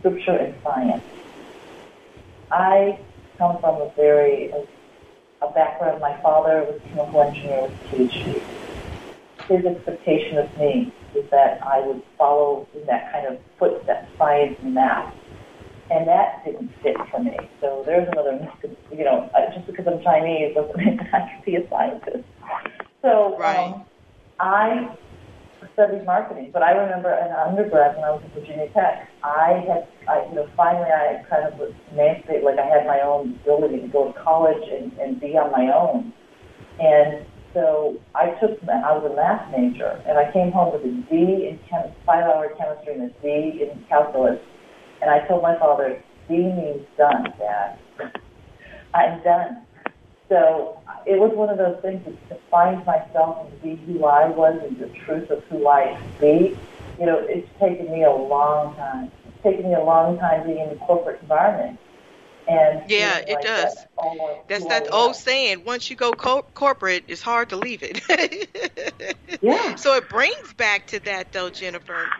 [0.00, 1.04] scripture and science.
[2.50, 3.00] I
[3.38, 4.50] come from a very,
[5.40, 8.42] a, background, my father was a chemical engineer with a PhD.
[9.48, 14.56] His expectation of me is that I would follow in that kind of footsteps, science
[14.62, 15.14] and math
[15.90, 17.36] and that didn't fit for me.
[17.60, 18.38] So there's another,
[18.92, 22.24] you know, just because I'm Chinese doesn't mean I can be a scientist.
[23.02, 23.74] So right.
[23.74, 23.84] um,
[24.38, 24.94] I
[25.72, 29.88] studied marketing, but I remember in undergrad when I was at Virginia Tech, I had,
[30.08, 33.80] I, you know, finally I kind of was emancipated, like I had my own ability
[33.80, 36.12] to go to college and, and be on my own.
[36.80, 40.94] And so I took, I was a math major, and I came home with a
[41.10, 44.40] D in chem, five-hour chemistry and a D in calculus
[45.00, 47.78] and I told my father, D means done, Dad.
[48.94, 49.66] I'm done.
[50.30, 54.60] So it was one of those things to find myself and be who I was
[54.64, 56.56] and the truth of who I be.
[56.98, 59.12] You know, it's taken me a long time.
[59.26, 61.78] It's taken me a long time being in the corporate environment
[62.48, 63.86] And yeah, like it does.
[64.00, 65.64] That That's that old saying.
[65.64, 68.00] Once you go co- corporate, it's hard to leave it.
[69.42, 69.76] yeah.
[69.76, 72.12] So it brings back to that, though, Jennifer.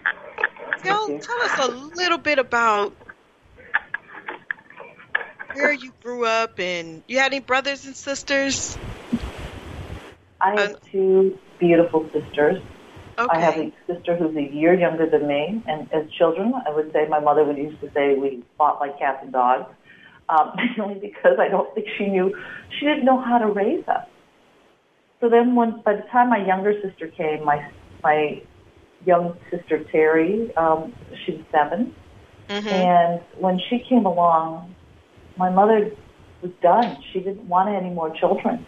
[0.82, 2.96] Tell, tell us a little bit about
[5.54, 8.76] where you grew up and you had any brothers and sisters?
[10.40, 12.62] I have uh, two beautiful sisters.
[13.18, 13.36] Okay.
[13.36, 16.90] I have a sister who's a year younger than me, and as children, I would
[16.92, 19.70] say my mother would used to say we fought like cats and dogs,
[20.30, 22.34] um, mainly because I don't think she knew
[22.78, 24.06] she didn't know how to raise us.
[25.20, 27.70] So then, when by the time my younger sister came, my
[28.02, 28.40] my
[29.04, 31.94] young sister Terry, um, she was 7
[32.48, 32.68] mm-hmm.
[32.68, 34.74] and when she came along,
[35.40, 35.90] my mother
[36.42, 37.02] was done.
[37.12, 38.66] She didn't want any more children.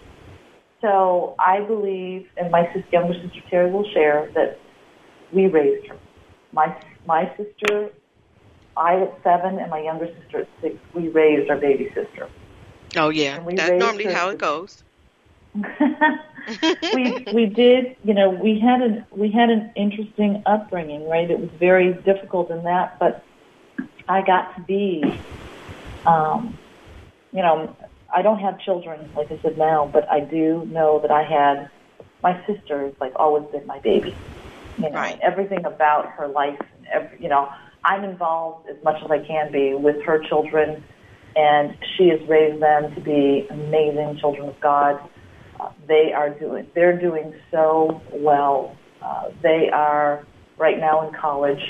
[0.81, 4.59] So I believe, and my sister, younger sister Terry will share, that
[5.33, 5.99] we raised her.
[6.53, 7.91] My my sister,
[8.77, 12.29] I at seven, and my younger sister at six, we raised our baby sister.
[12.97, 14.83] Oh yeah, that's normally how it goes.
[16.95, 21.31] we we did, you know, we had an we had an interesting upbringing, right?
[21.31, 23.23] It was very difficult in that, but
[24.09, 25.03] I got to be,
[26.07, 26.59] um,
[27.33, 27.75] you know,
[28.15, 31.71] I don't have children, like I said now, but I do know that I had
[32.23, 34.15] my sister has like always been my baby.
[34.79, 35.19] You know, right.
[35.23, 37.49] everything about her life, and every, you know,
[37.85, 40.83] I'm involved as much as I can be with her children,
[41.37, 45.01] and she has raised them to be amazing children of God.
[45.61, 48.77] Uh, they are doing, they're doing so well.
[49.03, 50.25] Uh, they are
[50.59, 51.63] right now in college.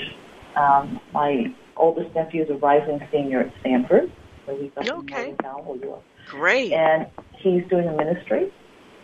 [0.55, 4.11] Um, my oldest nephew is a rising senior at Stanford,
[4.45, 5.29] so he's up okay.
[5.29, 6.71] in Northern Cal, Great.
[6.71, 8.51] And he's doing a ministry.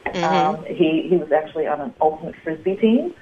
[0.06, 0.24] Mm-hmm.
[0.24, 3.14] Um, he he was actually on an ultimate frisbee team,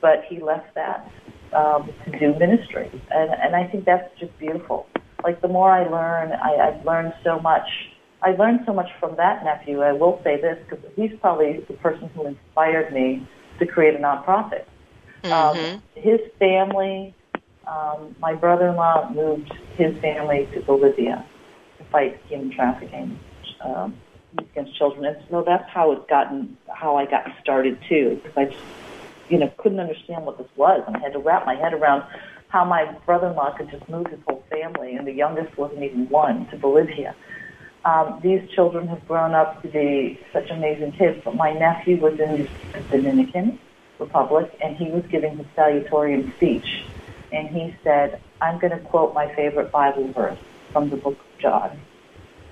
[0.00, 1.10] but he left that
[1.52, 4.86] um, to do ministry, and and I think that's just beautiful.
[5.24, 7.68] Like the more I learn, I, I've learned so much.
[8.22, 9.80] I learned so much from that nephew.
[9.80, 13.26] I will say this because he's probably the person who inspired me
[13.58, 14.64] to create a nonprofit.
[15.24, 15.32] Mm-hmm.
[15.32, 17.14] Um, his family,
[17.66, 21.24] um, my brother-in-law moved his family to Bolivia
[21.96, 23.18] fight human trafficking
[23.62, 23.96] um,
[24.36, 25.06] against children.
[25.06, 28.64] And so that's how it's gotten, how I got started too, because I just,
[29.30, 32.04] you know, couldn't understand what this was and I had to wrap my head around
[32.48, 36.46] how my brother-in-law could just move his whole family, and the youngest wasn't even one,
[36.50, 37.14] to Bolivia.
[37.84, 42.18] Um, these children have grown up to be such amazing kids, but my nephew was
[42.20, 43.58] in the Dominican
[43.98, 46.68] Republic, and he was giving his salutatorian speech,
[47.32, 50.38] and he said, I'm going to quote my favorite Bible verse
[50.72, 51.80] from the book John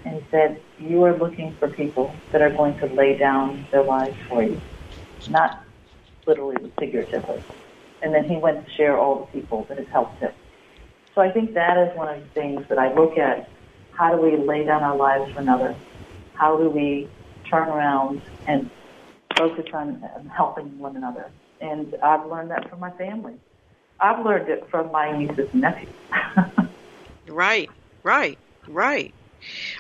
[0.04, 4.16] and said, You are looking for people that are going to lay down their lives
[4.28, 4.60] for you,
[5.28, 5.64] not
[6.26, 7.42] literally but figuratively.
[8.02, 10.32] And then he went to share all the people that have helped him.
[11.14, 13.48] So I think that is one of the things that I look at.
[13.92, 15.74] How do we lay down our lives for another?
[16.34, 17.08] How do we
[17.48, 18.68] turn around and
[19.36, 20.02] focus on
[20.36, 21.30] helping one another?
[21.60, 23.34] And I've learned that from my family.
[24.00, 25.94] I've learned it from my nieces and nephews.
[27.28, 27.70] right,
[28.02, 28.38] right,
[28.68, 29.14] right.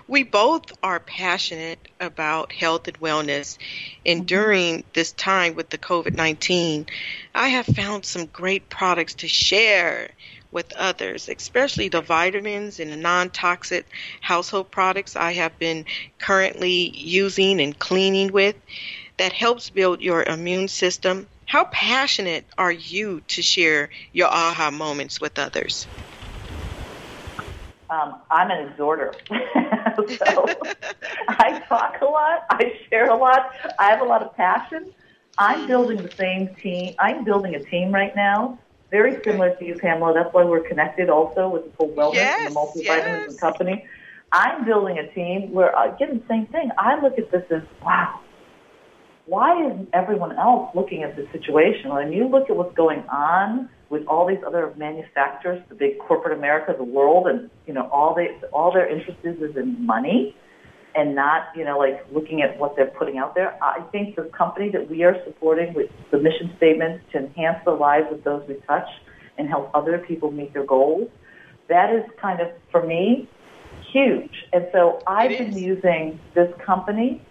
[0.06, 3.56] We both are passionate about health and wellness.
[4.04, 4.26] And mm-hmm.
[4.26, 6.86] during this time with the COVID 19,
[7.34, 10.10] I have found some great products to share
[10.50, 13.86] with others, especially the vitamins and the non toxic
[14.20, 15.84] household products I have been
[16.18, 18.56] currently using and cleaning with
[19.16, 21.26] that helps build your immune system.
[21.46, 25.86] How passionate are you to share your aha moments with others?
[27.90, 29.14] Um, I'm an exhorter.
[29.28, 30.46] so
[31.28, 32.46] I talk a lot.
[32.50, 33.52] I share a lot.
[33.78, 34.92] I have a lot of passion.
[35.38, 36.94] I'm building the same team.
[36.98, 38.58] I'm building a team right now,
[38.90, 40.14] very similar to you, Pamela.
[40.14, 43.30] That's why we're connected also with the full wellness yes, and the multivitamins yes.
[43.30, 43.84] and company.
[44.30, 46.70] I'm building a team where, again, the same thing.
[46.78, 48.20] I look at this as, wow,
[49.26, 51.90] why isn't everyone else looking at this situation?
[51.90, 56.36] When you look at what's going on with all these other manufacturers, the big corporate
[56.36, 60.36] America, the world, and you know all they all their interest is is in money,
[60.96, 63.56] and not you know like looking at what they're putting out there.
[63.62, 67.70] I think the company that we are supporting with the mission statement to enhance the
[67.70, 68.88] lives of those we touch
[69.38, 71.08] and help other people meet their goals,
[71.68, 73.28] that is kind of for me
[73.92, 74.34] huge.
[74.52, 77.22] And so I've been using this company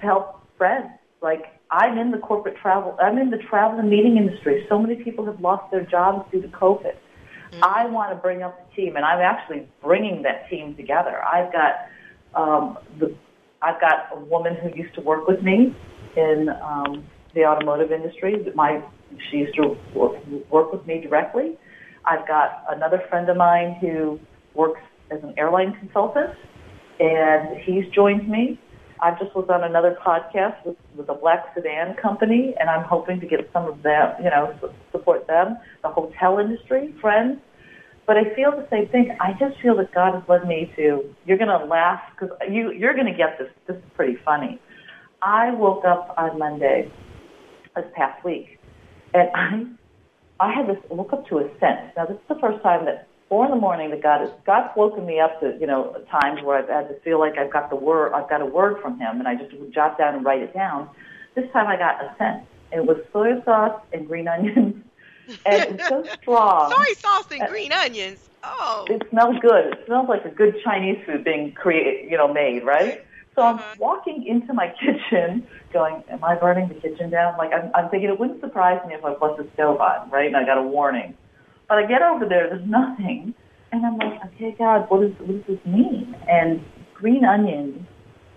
[0.00, 0.90] to help friends
[1.22, 4.66] like I'm in the corporate travel, I'm in the travel and meeting industry.
[4.68, 6.94] So many people have lost their jobs due to COVID.
[6.94, 7.64] Mm-hmm.
[7.64, 11.22] I want to bring up the team, and I'm actually bringing that team together.
[11.24, 11.74] I've got
[12.34, 13.14] um, the,
[13.62, 15.74] I've got a woman who used to work with me
[16.16, 17.04] in um,
[17.34, 18.36] the automotive industry.
[18.54, 18.82] My,
[19.30, 20.16] she used to work,
[20.50, 21.56] work with me directly.
[22.04, 24.18] I've got another friend of mine who
[24.54, 26.30] works as an airline consultant
[26.98, 28.58] and he's joined me.
[29.02, 33.20] I just was on another podcast with, with the Black Sedan Company, and I'm hoping
[33.20, 34.54] to get some of them, you know,
[34.92, 37.40] support them, the hotel industry, friends.
[38.06, 39.16] But I feel the same thing.
[39.20, 41.04] I just feel that God has led me to.
[41.26, 43.48] You're going to laugh because you you're going to get this.
[43.66, 44.60] This is pretty funny.
[45.22, 46.90] I woke up on Monday
[47.76, 48.58] this past week,
[49.14, 49.64] and I
[50.40, 51.92] I had this woke up to a sense.
[51.96, 54.68] Now this is the first time that four in the morning that God has God's
[54.76, 57.70] woken me up to you know times where I've had to feel like I've got
[57.70, 60.24] the word I've got a word from Him, and I just would jot down and
[60.24, 60.90] write it down.
[61.34, 62.44] This time I got a scent.
[62.72, 64.82] It was soy sauce and green onions,
[65.46, 66.70] and it's so strong.
[66.72, 68.28] soy sauce and green onions.
[68.42, 68.86] Oh.
[68.88, 69.74] It smells good.
[69.74, 73.04] It smells like a good Chinese food being created, you know, made, right?
[73.34, 73.74] So I'm uh-huh.
[73.78, 77.36] walking into my kitchen going, am I burning the kitchen down?
[77.38, 80.26] Like I'm, I'm thinking it wouldn't surprise me if I left the stove on, right?
[80.26, 81.14] And I got a warning.
[81.70, 83.32] But I get over there, there's nothing.
[83.70, 86.16] And I'm like, okay, God, what, is, what does this mean?
[86.28, 86.64] And
[86.94, 87.86] green onions,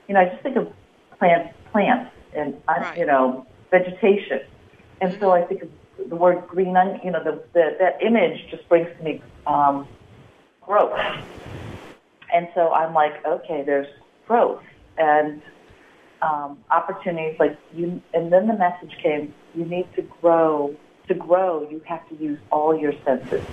[0.08, 0.72] you know, I just think of
[1.18, 2.96] plants, plants and, uh, right.
[2.96, 4.42] you know, vegetation.
[5.02, 5.20] And mm-hmm.
[5.20, 5.70] so I think of
[6.10, 9.88] the word green onion, you know, the, the, that image just brings to me um,
[10.62, 10.94] growth.
[12.32, 13.88] And so I'm like, okay, there's
[14.28, 14.62] growth
[15.00, 15.42] and
[16.22, 18.00] um, opportunities like you.
[18.14, 20.76] And then the message came: you need to grow.
[21.08, 23.44] To grow, you have to use all your senses.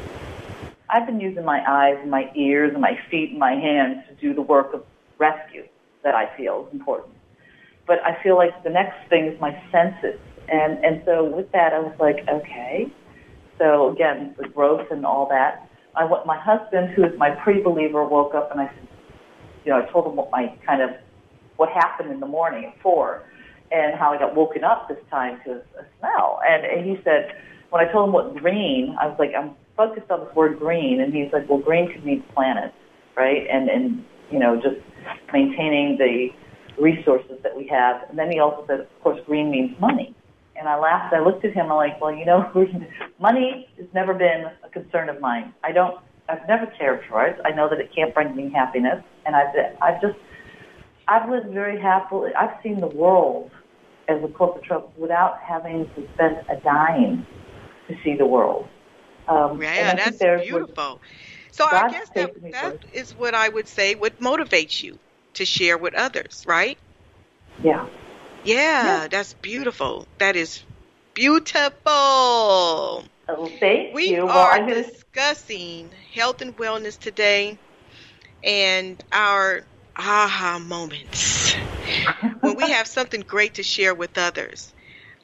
[0.89, 4.15] I've been using my eyes and my ears and my feet and my hands to
[4.15, 4.85] do the work of
[5.19, 5.65] rescue
[6.03, 7.15] that I feel is important.
[7.87, 10.21] But I feel like the next thing is my senses.
[10.49, 12.87] And, and so with that, I was like, okay.
[13.59, 15.69] So again, the growth and all that.
[15.95, 18.71] I went, my husband, who is my pre-believer, woke up and I
[19.65, 20.91] you know, I told him what my kind of
[21.57, 23.23] what happened in the morning at four
[23.71, 26.41] and how I got woken up this time to a smell.
[26.47, 27.33] And, and he said,
[27.71, 31.01] when I told him what green, I was like, I'm focused on this word green.
[31.01, 32.75] And he's like, well, green could mean planets,
[33.17, 33.47] right?
[33.51, 34.77] And, and, you know, just
[35.33, 36.29] maintaining the
[36.81, 38.09] resources that we have.
[38.09, 40.15] And then he also said, of course, green means money.
[40.57, 41.15] And I laughed.
[41.15, 41.71] I looked at him.
[41.71, 42.51] I'm like, well, you know,
[43.21, 45.55] money has never been a concern of mine.
[45.63, 45.99] I don't,
[46.29, 47.39] I've never cared for it.
[47.45, 49.03] I know that it can't bring me happiness.
[49.25, 50.17] And I've, I've just
[51.11, 52.31] I've lived very happily.
[52.39, 53.51] I've seen the world
[54.11, 57.27] as a corporate trouble without having to spend a dime
[57.89, 58.67] to see the world.
[59.29, 61.01] Um, yeah, that's beautiful.
[61.53, 64.99] So I guess that, that is what I would say What motivates you
[65.35, 66.79] to share with others, right?
[67.63, 67.87] Yeah.
[68.45, 69.09] Yeah, yeah.
[69.09, 70.07] that's beautiful.
[70.19, 70.63] That is
[71.15, 71.71] beautiful.
[71.87, 73.05] Oh,
[73.61, 74.27] thank we you.
[74.27, 77.59] are well, discussing health and wellness today,
[78.43, 79.63] and our
[79.97, 81.53] aha moments
[82.41, 84.73] when we have something great to share with others.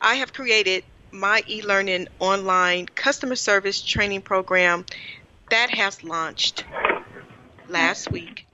[0.00, 4.84] I have created my e learning online customer service training program
[5.50, 6.64] that has launched
[7.68, 8.46] last week.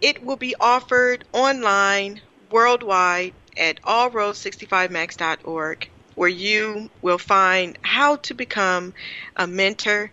[0.00, 8.92] It will be offered online worldwide at allroad65max.org, where you will find how to become
[9.36, 10.10] a mentor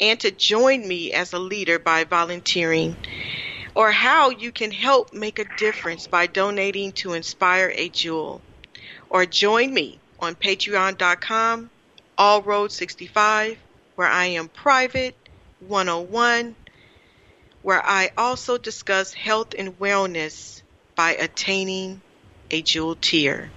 [0.00, 2.96] and to join me as a leader by volunteering,
[3.74, 8.40] or how you can help make a difference by donating to Inspire a Jewel,
[9.10, 11.70] or join me on patreon.com,
[12.16, 13.58] All Road 65,
[13.96, 15.14] where I am private
[15.60, 16.56] 101,
[17.62, 20.62] where I also discuss health and wellness
[20.96, 22.00] by attaining
[22.50, 23.50] a jewel tier.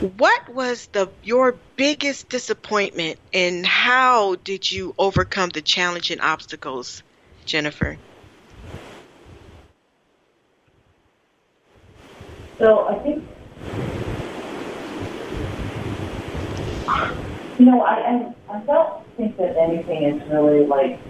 [0.00, 7.02] What was the your biggest disappointment and how did you overcome the challenging obstacles,
[7.46, 7.98] Jennifer?
[12.58, 13.24] So I think
[17.58, 21.00] you know, I, I I don't think that anything is really like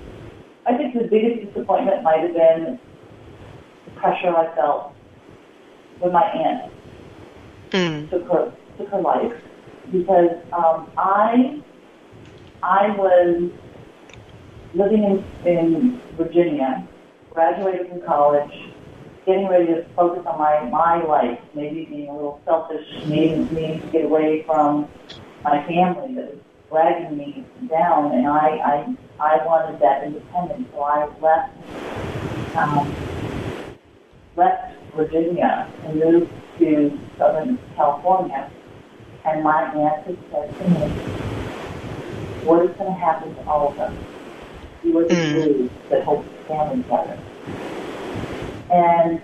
[0.67, 2.79] I think the biggest disappointment might have been
[3.85, 4.93] the pressure I felt
[6.01, 6.73] with my aunt
[7.77, 8.11] mm.
[8.11, 9.33] took her took her life
[9.93, 11.63] because um, I
[12.63, 13.51] I was
[14.75, 16.87] living in, in Virginia,
[17.31, 18.53] graduated from college,
[19.25, 23.81] getting ready to focus on my my life, maybe being a little selfish, needing needing
[23.81, 24.89] to get away from
[25.45, 30.83] my family that was dragging me down, and I I I wanted that independence, so
[30.83, 32.95] I left um,
[34.37, 38.51] left Virginia and moved to Southern California
[39.27, 40.87] and my aunt had said to me,
[42.45, 43.93] what is going to happen to all of us?
[44.85, 45.71] You are the mm.
[45.91, 47.19] that holds the family together.
[48.71, 49.23] And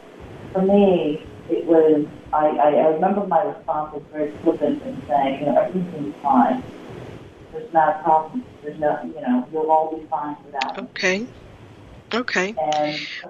[0.52, 5.40] for me, it was, I, I, I remember my response was very flippant in saying,
[5.40, 6.62] you know, everything's fine.
[7.52, 8.44] There's not a problem.
[8.62, 10.82] There's no, you know, you'll all be fine without me.
[10.84, 11.26] Okay.
[12.14, 12.54] Okay.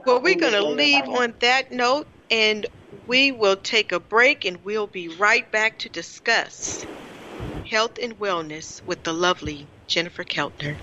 [0.06, 2.66] well, we're going to leave on that note and
[3.06, 6.86] we will take a break and we'll be right back to discuss
[7.68, 10.76] health and wellness with the lovely Jennifer Keltner.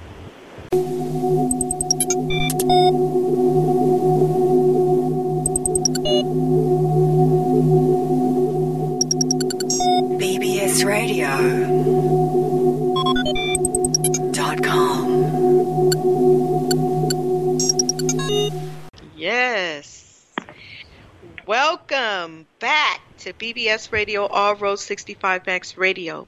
[23.19, 26.25] To BBS Radio All Road 65 Max Radio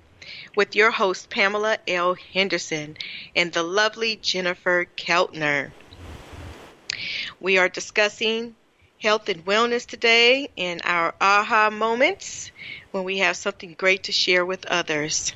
[0.58, 2.18] with your host Pamela L.
[2.34, 2.98] Henderson
[3.34, 5.72] and the lovely Jennifer Keltner.
[7.40, 8.56] We are discussing
[9.02, 12.52] health and wellness today and our aha moments
[12.92, 15.34] when we have something great to share with others.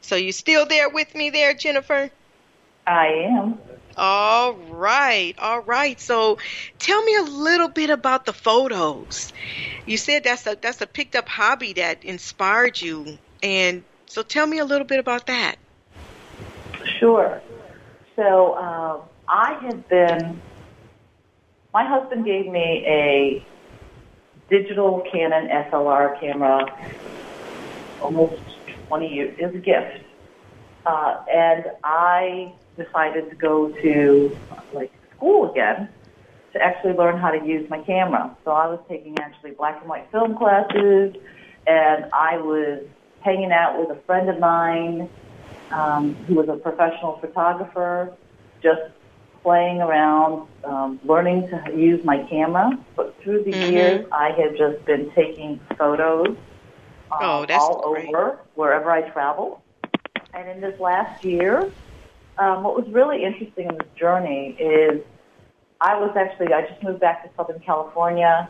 [0.00, 2.10] So you still there with me there, Jennifer?
[2.86, 3.58] I am.
[3.96, 6.00] All right, all right.
[6.00, 6.38] So,
[6.78, 9.32] tell me a little bit about the photos.
[9.86, 14.46] You said that's a that's a picked up hobby that inspired you, and so tell
[14.46, 15.56] me a little bit about that.
[16.98, 17.40] Sure.
[18.16, 20.40] So um, I have been.
[21.72, 23.44] My husband gave me a
[24.48, 26.66] digital Canon SLR camera
[28.00, 28.40] almost
[28.88, 29.38] 20 years.
[29.40, 30.04] Was a gift.
[30.86, 34.36] Uh, and I decided to go to
[34.72, 35.88] like school again
[36.52, 38.34] to actually learn how to use my camera.
[38.44, 41.14] So I was taking actually black and white film classes,
[41.66, 42.82] and I was
[43.20, 45.08] hanging out with a friend of mine
[45.70, 48.12] um, who was a professional photographer,
[48.62, 48.82] just
[49.42, 52.78] playing around, um, learning to use my camera.
[52.96, 53.72] But through the mm-hmm.
[53.72, 56.36] years, I have just been taking photos
[57.12, 58.08] um, oh, all great.
[58.08, 59.62] over wherever I travel.
[60.32, 61.70] And in this last year,
[62.38, 65.02] um, what was really interesting in this journey is
[65.80, 68.48] I was actually, I just moved back to Southern California.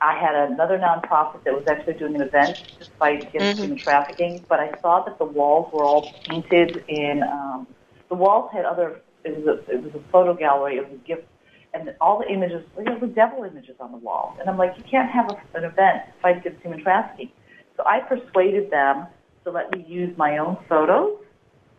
[0.00, 3.62] I had another nonprofit that was actually doing an event to fight against mm-hmm.
[3.62, 7.66] human trafficking, but I saw that the walls were all painted in, um,
[8.08, 11.06] the walls had other, it was a, it was a photo gallery, it was a
[11.06, 11.26] gift,
[11.72, 14.36] and all the images, you know, the devil images on the wall.
[14.40, 17.30] And I'm like, you can't have a, an event to fight against human trafficking.
[17.76, 19.06] So I persuaded them
[19.44, 21.18] to let me use my own photos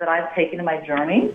[0.04, 1.34] that I've taken in my journey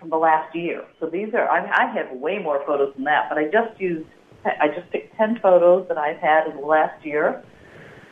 [0.00, 0.84] from the last year.
[0.98, 4.08] So these are, I, I have way more photos than that, but I just used,
[4.44, 7.44] I just picked 10 photos that I've had in the last year,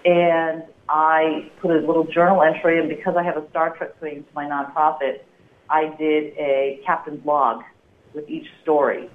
[0.05, 4.23] and I put a little journal entry, and because I have a Star Trek thing
[4.23, 5.23] to my nonprofit,
[5.69, 7.65] I did a captain's log
[8.15, 9.11] with each story.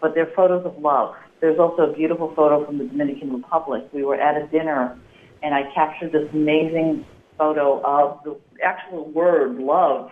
[0.00, 1.14] But they're photos of love.
[1.40, 3.88] There's also a beautiful photo from the Dominican Republic.
[3.92, 4.98] We were at a dinner,
[5.40, 7.06] and I captured this amazing
[7.38, 10.10] photo of the actual word love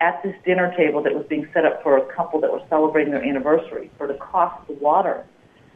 [0.00, 3.12] at this dinner table that was being set up for a couple that were celebrating
[3.12, 3.90] their anniversary.
[3.96, 5.24] For the cost of the water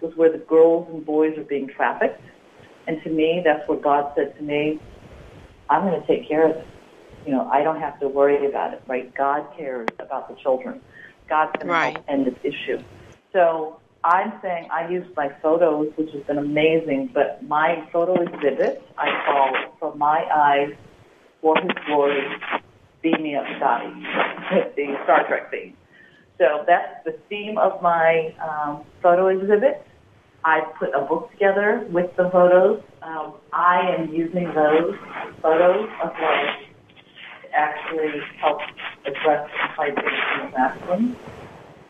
[0.01, 2.23] was where the girls and boys are being trafficked.
[2.87, 4.81] And to me, that's what God said to me,
[5.69, 6.67] I'm going to take care of this.
[7.25, 9.15] You know, I don't have to worry about it, right?
[9.15, 10.81] God cares about the children.
[11.29, 11.91] God's going right.
[11.91, 12.83] to help end this issue.
[13.33, 18.83] So I'm saying I used my photos, which has been amazing, but my photo exhibit
[18.97, 20.75] I call From My Eyes
[21.43, 22.23] for His Glory,
[23.03, 23.91] Beam Me Up Scotty,
[24.77, 25.77] the Star Trek theme.
[26.39, 29.87] So that's the theme of my um, photo exhibit.
[30.45, 32.83] I put a book together with the photos.
[33.03, 34.97] Um, I am using those
[35.43, 36.47] photos of love
[37.43, 38.61] to actually help
[39.05, 41.17] address the fight against masculine.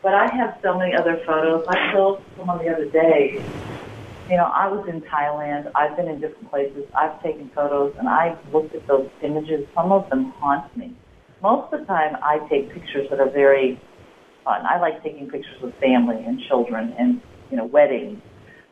[0.01, 1.63] But I have so many other photos.
[1.69, 3.43] I told someone the other day,
[4.29, 5.71] you know, I was in Thailand.
[5.75, 6.85] I've been in different places.
[6.95, 9.67] I've taken photos, and I've looked at those images.
[9.75, 10.95] Some of them haunt me.
[11.43, 13.79] Most of the time, I take pictures that are very
[14.43, 14.65] fun.
[14.65, 17.21] I like taking pictures with family and children and,
[17.51, 18.21] you know, weddings.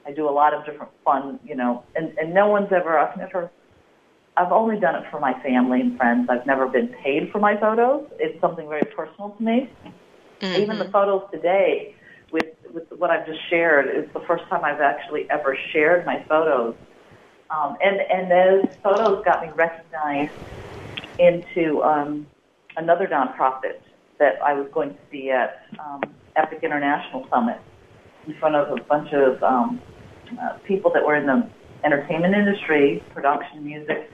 [0.08, 3.16] I do a lot of different fun, you know, and, and no one's ever, I've
[3.18, 3.52] never,
[4.36, 6.28] I've only done it for my family and friends.
[6.30, 8.08] I've never been paid for my photos.
[8.18, 9.70] It's something very personal to me.
[10.42, 10.62] Mm-hmm.
[10.62, 11.96] Even the photos today,
[12.32, 16.24] with with what I've just shared, is the first time I've actually ever shared my
[16.30, 16.76] photos.
[17.50, 20.32] Um, and and those photos got me recognized
[21.18, 22.28] into um,
[22.78, 23.80] another nonprofit
[24.20, 26.02] that I was going to be at um,
[26.36, 27.60] Epic International Summit
[28.28, 29.82] in front of a bunch of um,
[30.40, 31.50] uh, people that were in the
[31.84, 34.10] entertainment industry, production, music,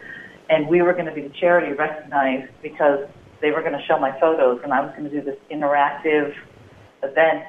[0.49, 3.07] and we were going to be the charity recognized because
[3.41, 6.35] they were going to show my photos, and I was going to do this interactive
[7.03, 7.43] event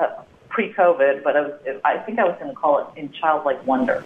[0.00, 1.52] uh, pre-COVID, but I, was,
[1.84, 4.04] I think I was going to call it in childlike wonder,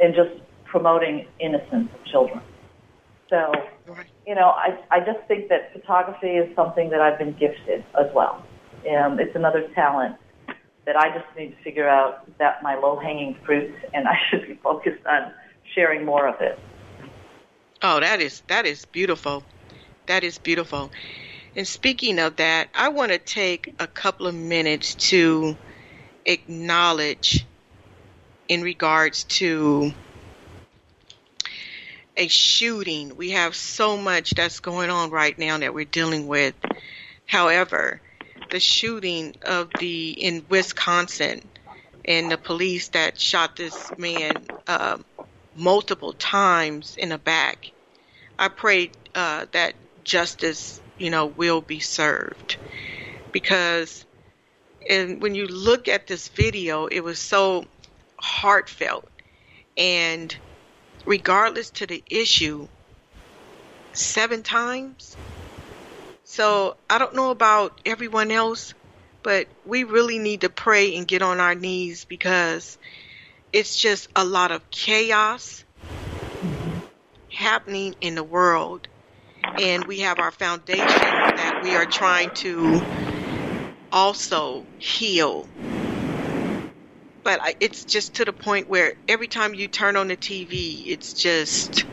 [0.00, 0.30] and just
[0.64, 2.40] promoting innocence of children.
[3.30, 3.52] So,
[4.26, 8.12] you know, I I just think that photography is something that I've been gifted as
[8.14, 8.44] well,
[8.88, 10.16] Um, it's another talent
[10.84, 14.46] that I just need to figure out that my low hanging fruit, and I should
[14.46, 15.32] be focused on
[15.74, 16.58] sharing more of it.
[17.82, 19.42] Oh, that is that is beautiful.
[20.06, 20.90] That is beautiful.
[21.56, 25.56] And speaking of that, I want to take a couple of minutes to
[26.26, 27.46] acknowledge
[28.48, 29.92] in regards to
[32.16, 33.16] a shooting.
[33.16, 36.54] We have so much that's going on right now that we're dealing with.
[37.26, 38.00] However,
[38.50, 41.48] the shooting of the in Wisconsin
[42.04, 44.98] and the police that shot this man uh,
[45.54, 47.72] multiple times in the back.
[48.38, 49.74] I pray uh, that
[50.04, 52.56] justice, you know, will be served
[53.32, 54.04] because,
[54.88, 57.64] and when you look at this video, it was so
[58.16, 59.08] heartfelt
[59.76, 60.36] and
[61.04, 62.68] regardless to the issue,
[63.92, 65.16] seven times.
[66.24, 68.74] So I don't know about everyone else,
[69.22, 72.78] but we really need to pray and get on our knees because
[73.52, 75.64] it's just a lot of chaos
[77.30, 78.88] happening in the world.
[79.58, 80.86] And we have our foundation
[81.36, 82.80] that we are trying to
[83.92, 85.48] also heal.
[87.22, 91.14] But it's just to the point where every time you turn on the TV, it's
[91.14, 91.84] just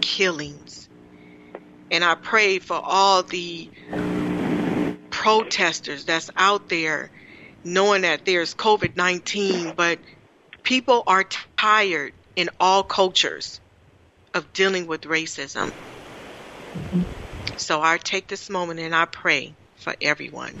[0.00, 0.88] killings.
[1.90, 3.68] And I pray for all the
[5.10, 7.10] protesters that's out there
[7.64, 9.98] knowing that there's COVID 19, but
[10.62, 11.24] people are
[11.56, 13.60] tired in all cultures
[14.34, 15.72] of dealing with racism.
[16.78, 17.02] Mm-hmm.
[17.56, 20.54] So I take this moment and I pray for everyone.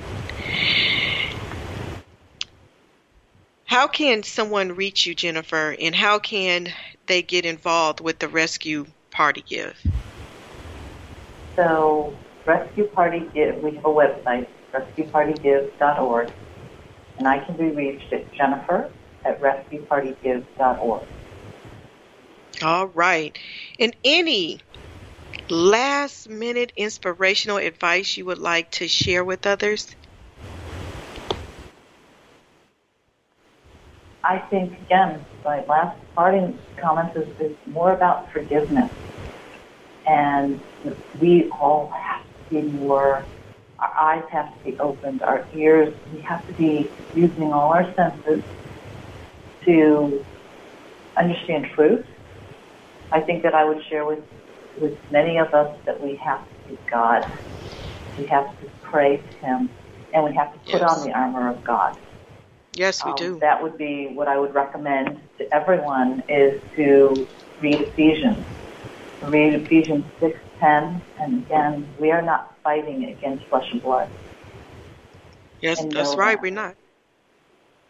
[3.64, 6.72] How can someone reach you, Jennifer, and how can
[7.06, 9.78] they get involved with the Rescue Party Give?
[11.54, 12.16] So,
[12.46, 16.32] Rescue Party Give, we have a website, rescuepartygive.org,
[17.18, 18.90] and I can be reached at Jennifer
[19.24, 21.02] at rescuepartygive.org.
[22.62, 23.38] All right.
[23.78, 24.60] And any
[25.50, 29.94] last minute inspirational advice you would like to share with others?
[34.24, 38.90] I think, again, my last parting comments is, is more about forgiveness.
[40.06, 40.60] And
[41.20, 43.24] we all have to be more,
[43.78, 47.94] our eyes have to be opened, our ears, we have to be using all our
[47.94, 48.42] senses
[49.64, 50.24] to
[51.16, 52.04] understand truth.
[53.12, 54.20] I think that I would share with,
[54.80, 57.24] with many of us that we have to seek God.
[58.16, 59.70] We have to pray to Him,
[60.12, 60.90] and we have to put yes.
[60.90, 61.96] on the armor of God.
[62.74, 63.38] Yes, we um, do.
[63.40, 67.28] That would be what I would recommend to everyone is to
[67.60, 68.44] read Ephesians.
[69.22, 74.08] Read Ephesians 6:10, and again, we are not fighting against flesh and blood.
[75.60, 76.36] Yes, and that's right.
[76.36, 76.42] That.
[76.42, 76.76] We're not.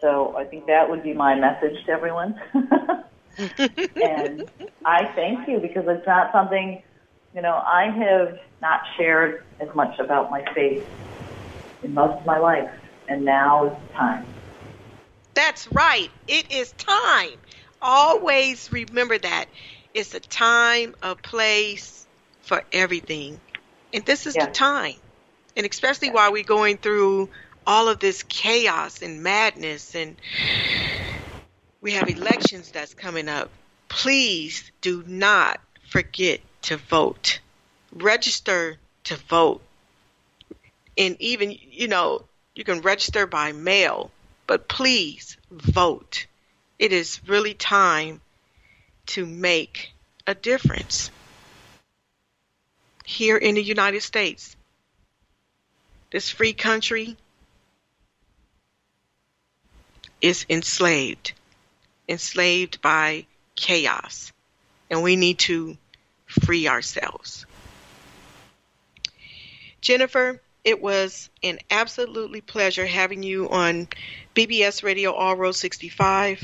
[0.00, 2.40] So I think that would be my message to everyone.
[4.02, 4.48] and
[4.84, 6.82] I thank you because it's not something,
[7.34, 10.84] you know, I have not shared as much about my faith
[11.82, 12.68] in most of my life,
[13.08, 14.26] and now is the time.
[15.34, 16.10] That's right.
[16.26, 17.30] It is time.
[17.80, 19.46] Always remember that.
[19.94, 22.06] It's a time, a place
[22.42, 23.40] for everything.
[23.92, 24.96] And this is the time.
[25.56, 27.30] And especially while we're going through
[27.66, 30.16] all of this chaos and madness and
[31.80, 33.50] we have elections that's coming up.
[33.88, 37.40] Please do not forget to vote.
[37.92, 39.62] Register to vote.
[40.96, 42.24] And even, you know,
[42.54, 44.10] you can register by mail,
[44.46, 46.26] but please vote.
[46.78, 48.20] It is really time
[49.06, 49.92] to make
[50.26, 51.10] a difference
[53.04, 54.54] here in the United States.
[56.10, 57.16] This free country
[60.20, 61.32] is enslaved,
[62.08, 64.32] enslaved by chaos,
[64.90, 65.76] and we need to
[66.26, 67.46] free ourselves.
[69.80, 73.88] Jennifer, it was an absolutely pleasure having you on
[74.34, 76.42] BBS Radio All Road 65.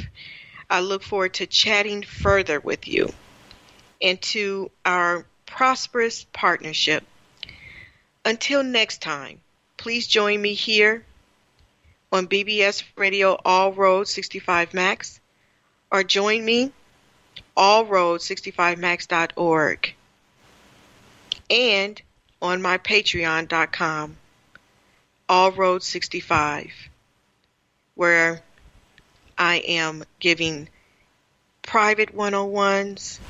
[0.71, 3.12] I look forward to chatting further with you
[4.01, 7.05] and to our prosperous partnership.
[8.25, 9.41] Until next time,
[9.77, 11.05] please join me here
[12.11, 15.21] on BBS Radio All Road 65 Max
[15.95, 16.72] or join me
[17.57, 19.95] allroad65max.org
[21.49, 22.03] and
[22.42, 24.16] on my patreon.com
[25.28, 26.72] allroad65
[27.95, 28.42] where
[29.38, 30.68] I am giving
[31.62, 33.20] private 101s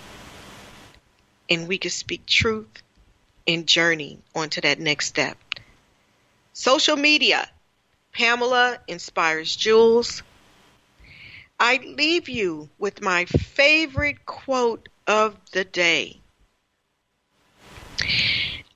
[1.50, 2.82] and we can speak truth
[3.46, 5.36] and journey onto that next step.
[6.54, 7.46] Social media
[8.14, 10.22] Pamela inspires Jules.
[11.66, 16.20] I leave you with my favorite quote of the day.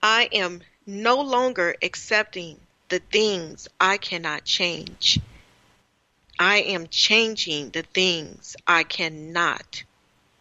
[0.02, 2.58] I am no longer accepting
[2.88, 5.20] the things I cannot change.
[6.38, 9.82] I am changing the things I cannot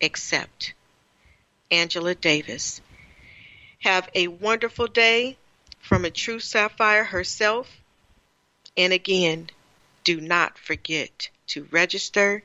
[0.02, 0.74] accept.
[1.70, 2.80] Angela Davis.
[3.80, 5.38] Have a wonderful day
[5.82, 7.68] from a true sapphire herself.
[8.78, 9.50] And again,
[10.06, 12.44] do not forget to register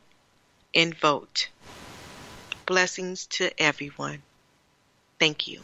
[0.74, 1.48] and vote.
[2.66, 4.22] Blessings to everyone.
[5.18, 5.60] Thank you.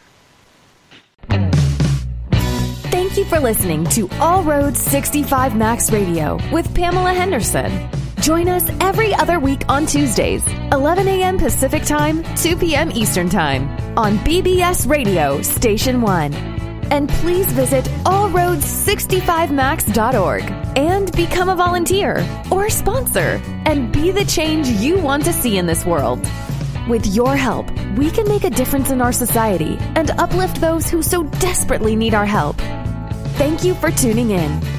[2.91, 7.91] Thank you for listening to All Roads 65 Max Radio with Pamela Henderson.
[8.21, 11.39] Join us every other week on Tuesdays, 11 a.m.
[11.39, 12.91] Pacific Time, 2 p.m.
[12.91, 16.58] Eastern Time on BBS Radio Station 1.
[16.91, 20.43] And please visit allroads65max.org
[20.77, 25.67] and become a volunteer or sponsor and be the change you want to see in
[25.67, 26.21] this world.
[26.89, 31.03] With your help, we can make a difference in our society and uplift those who
[31.03, 32.57] so desperately need our help.
[33.37, 34.78] Thank you for tuning in.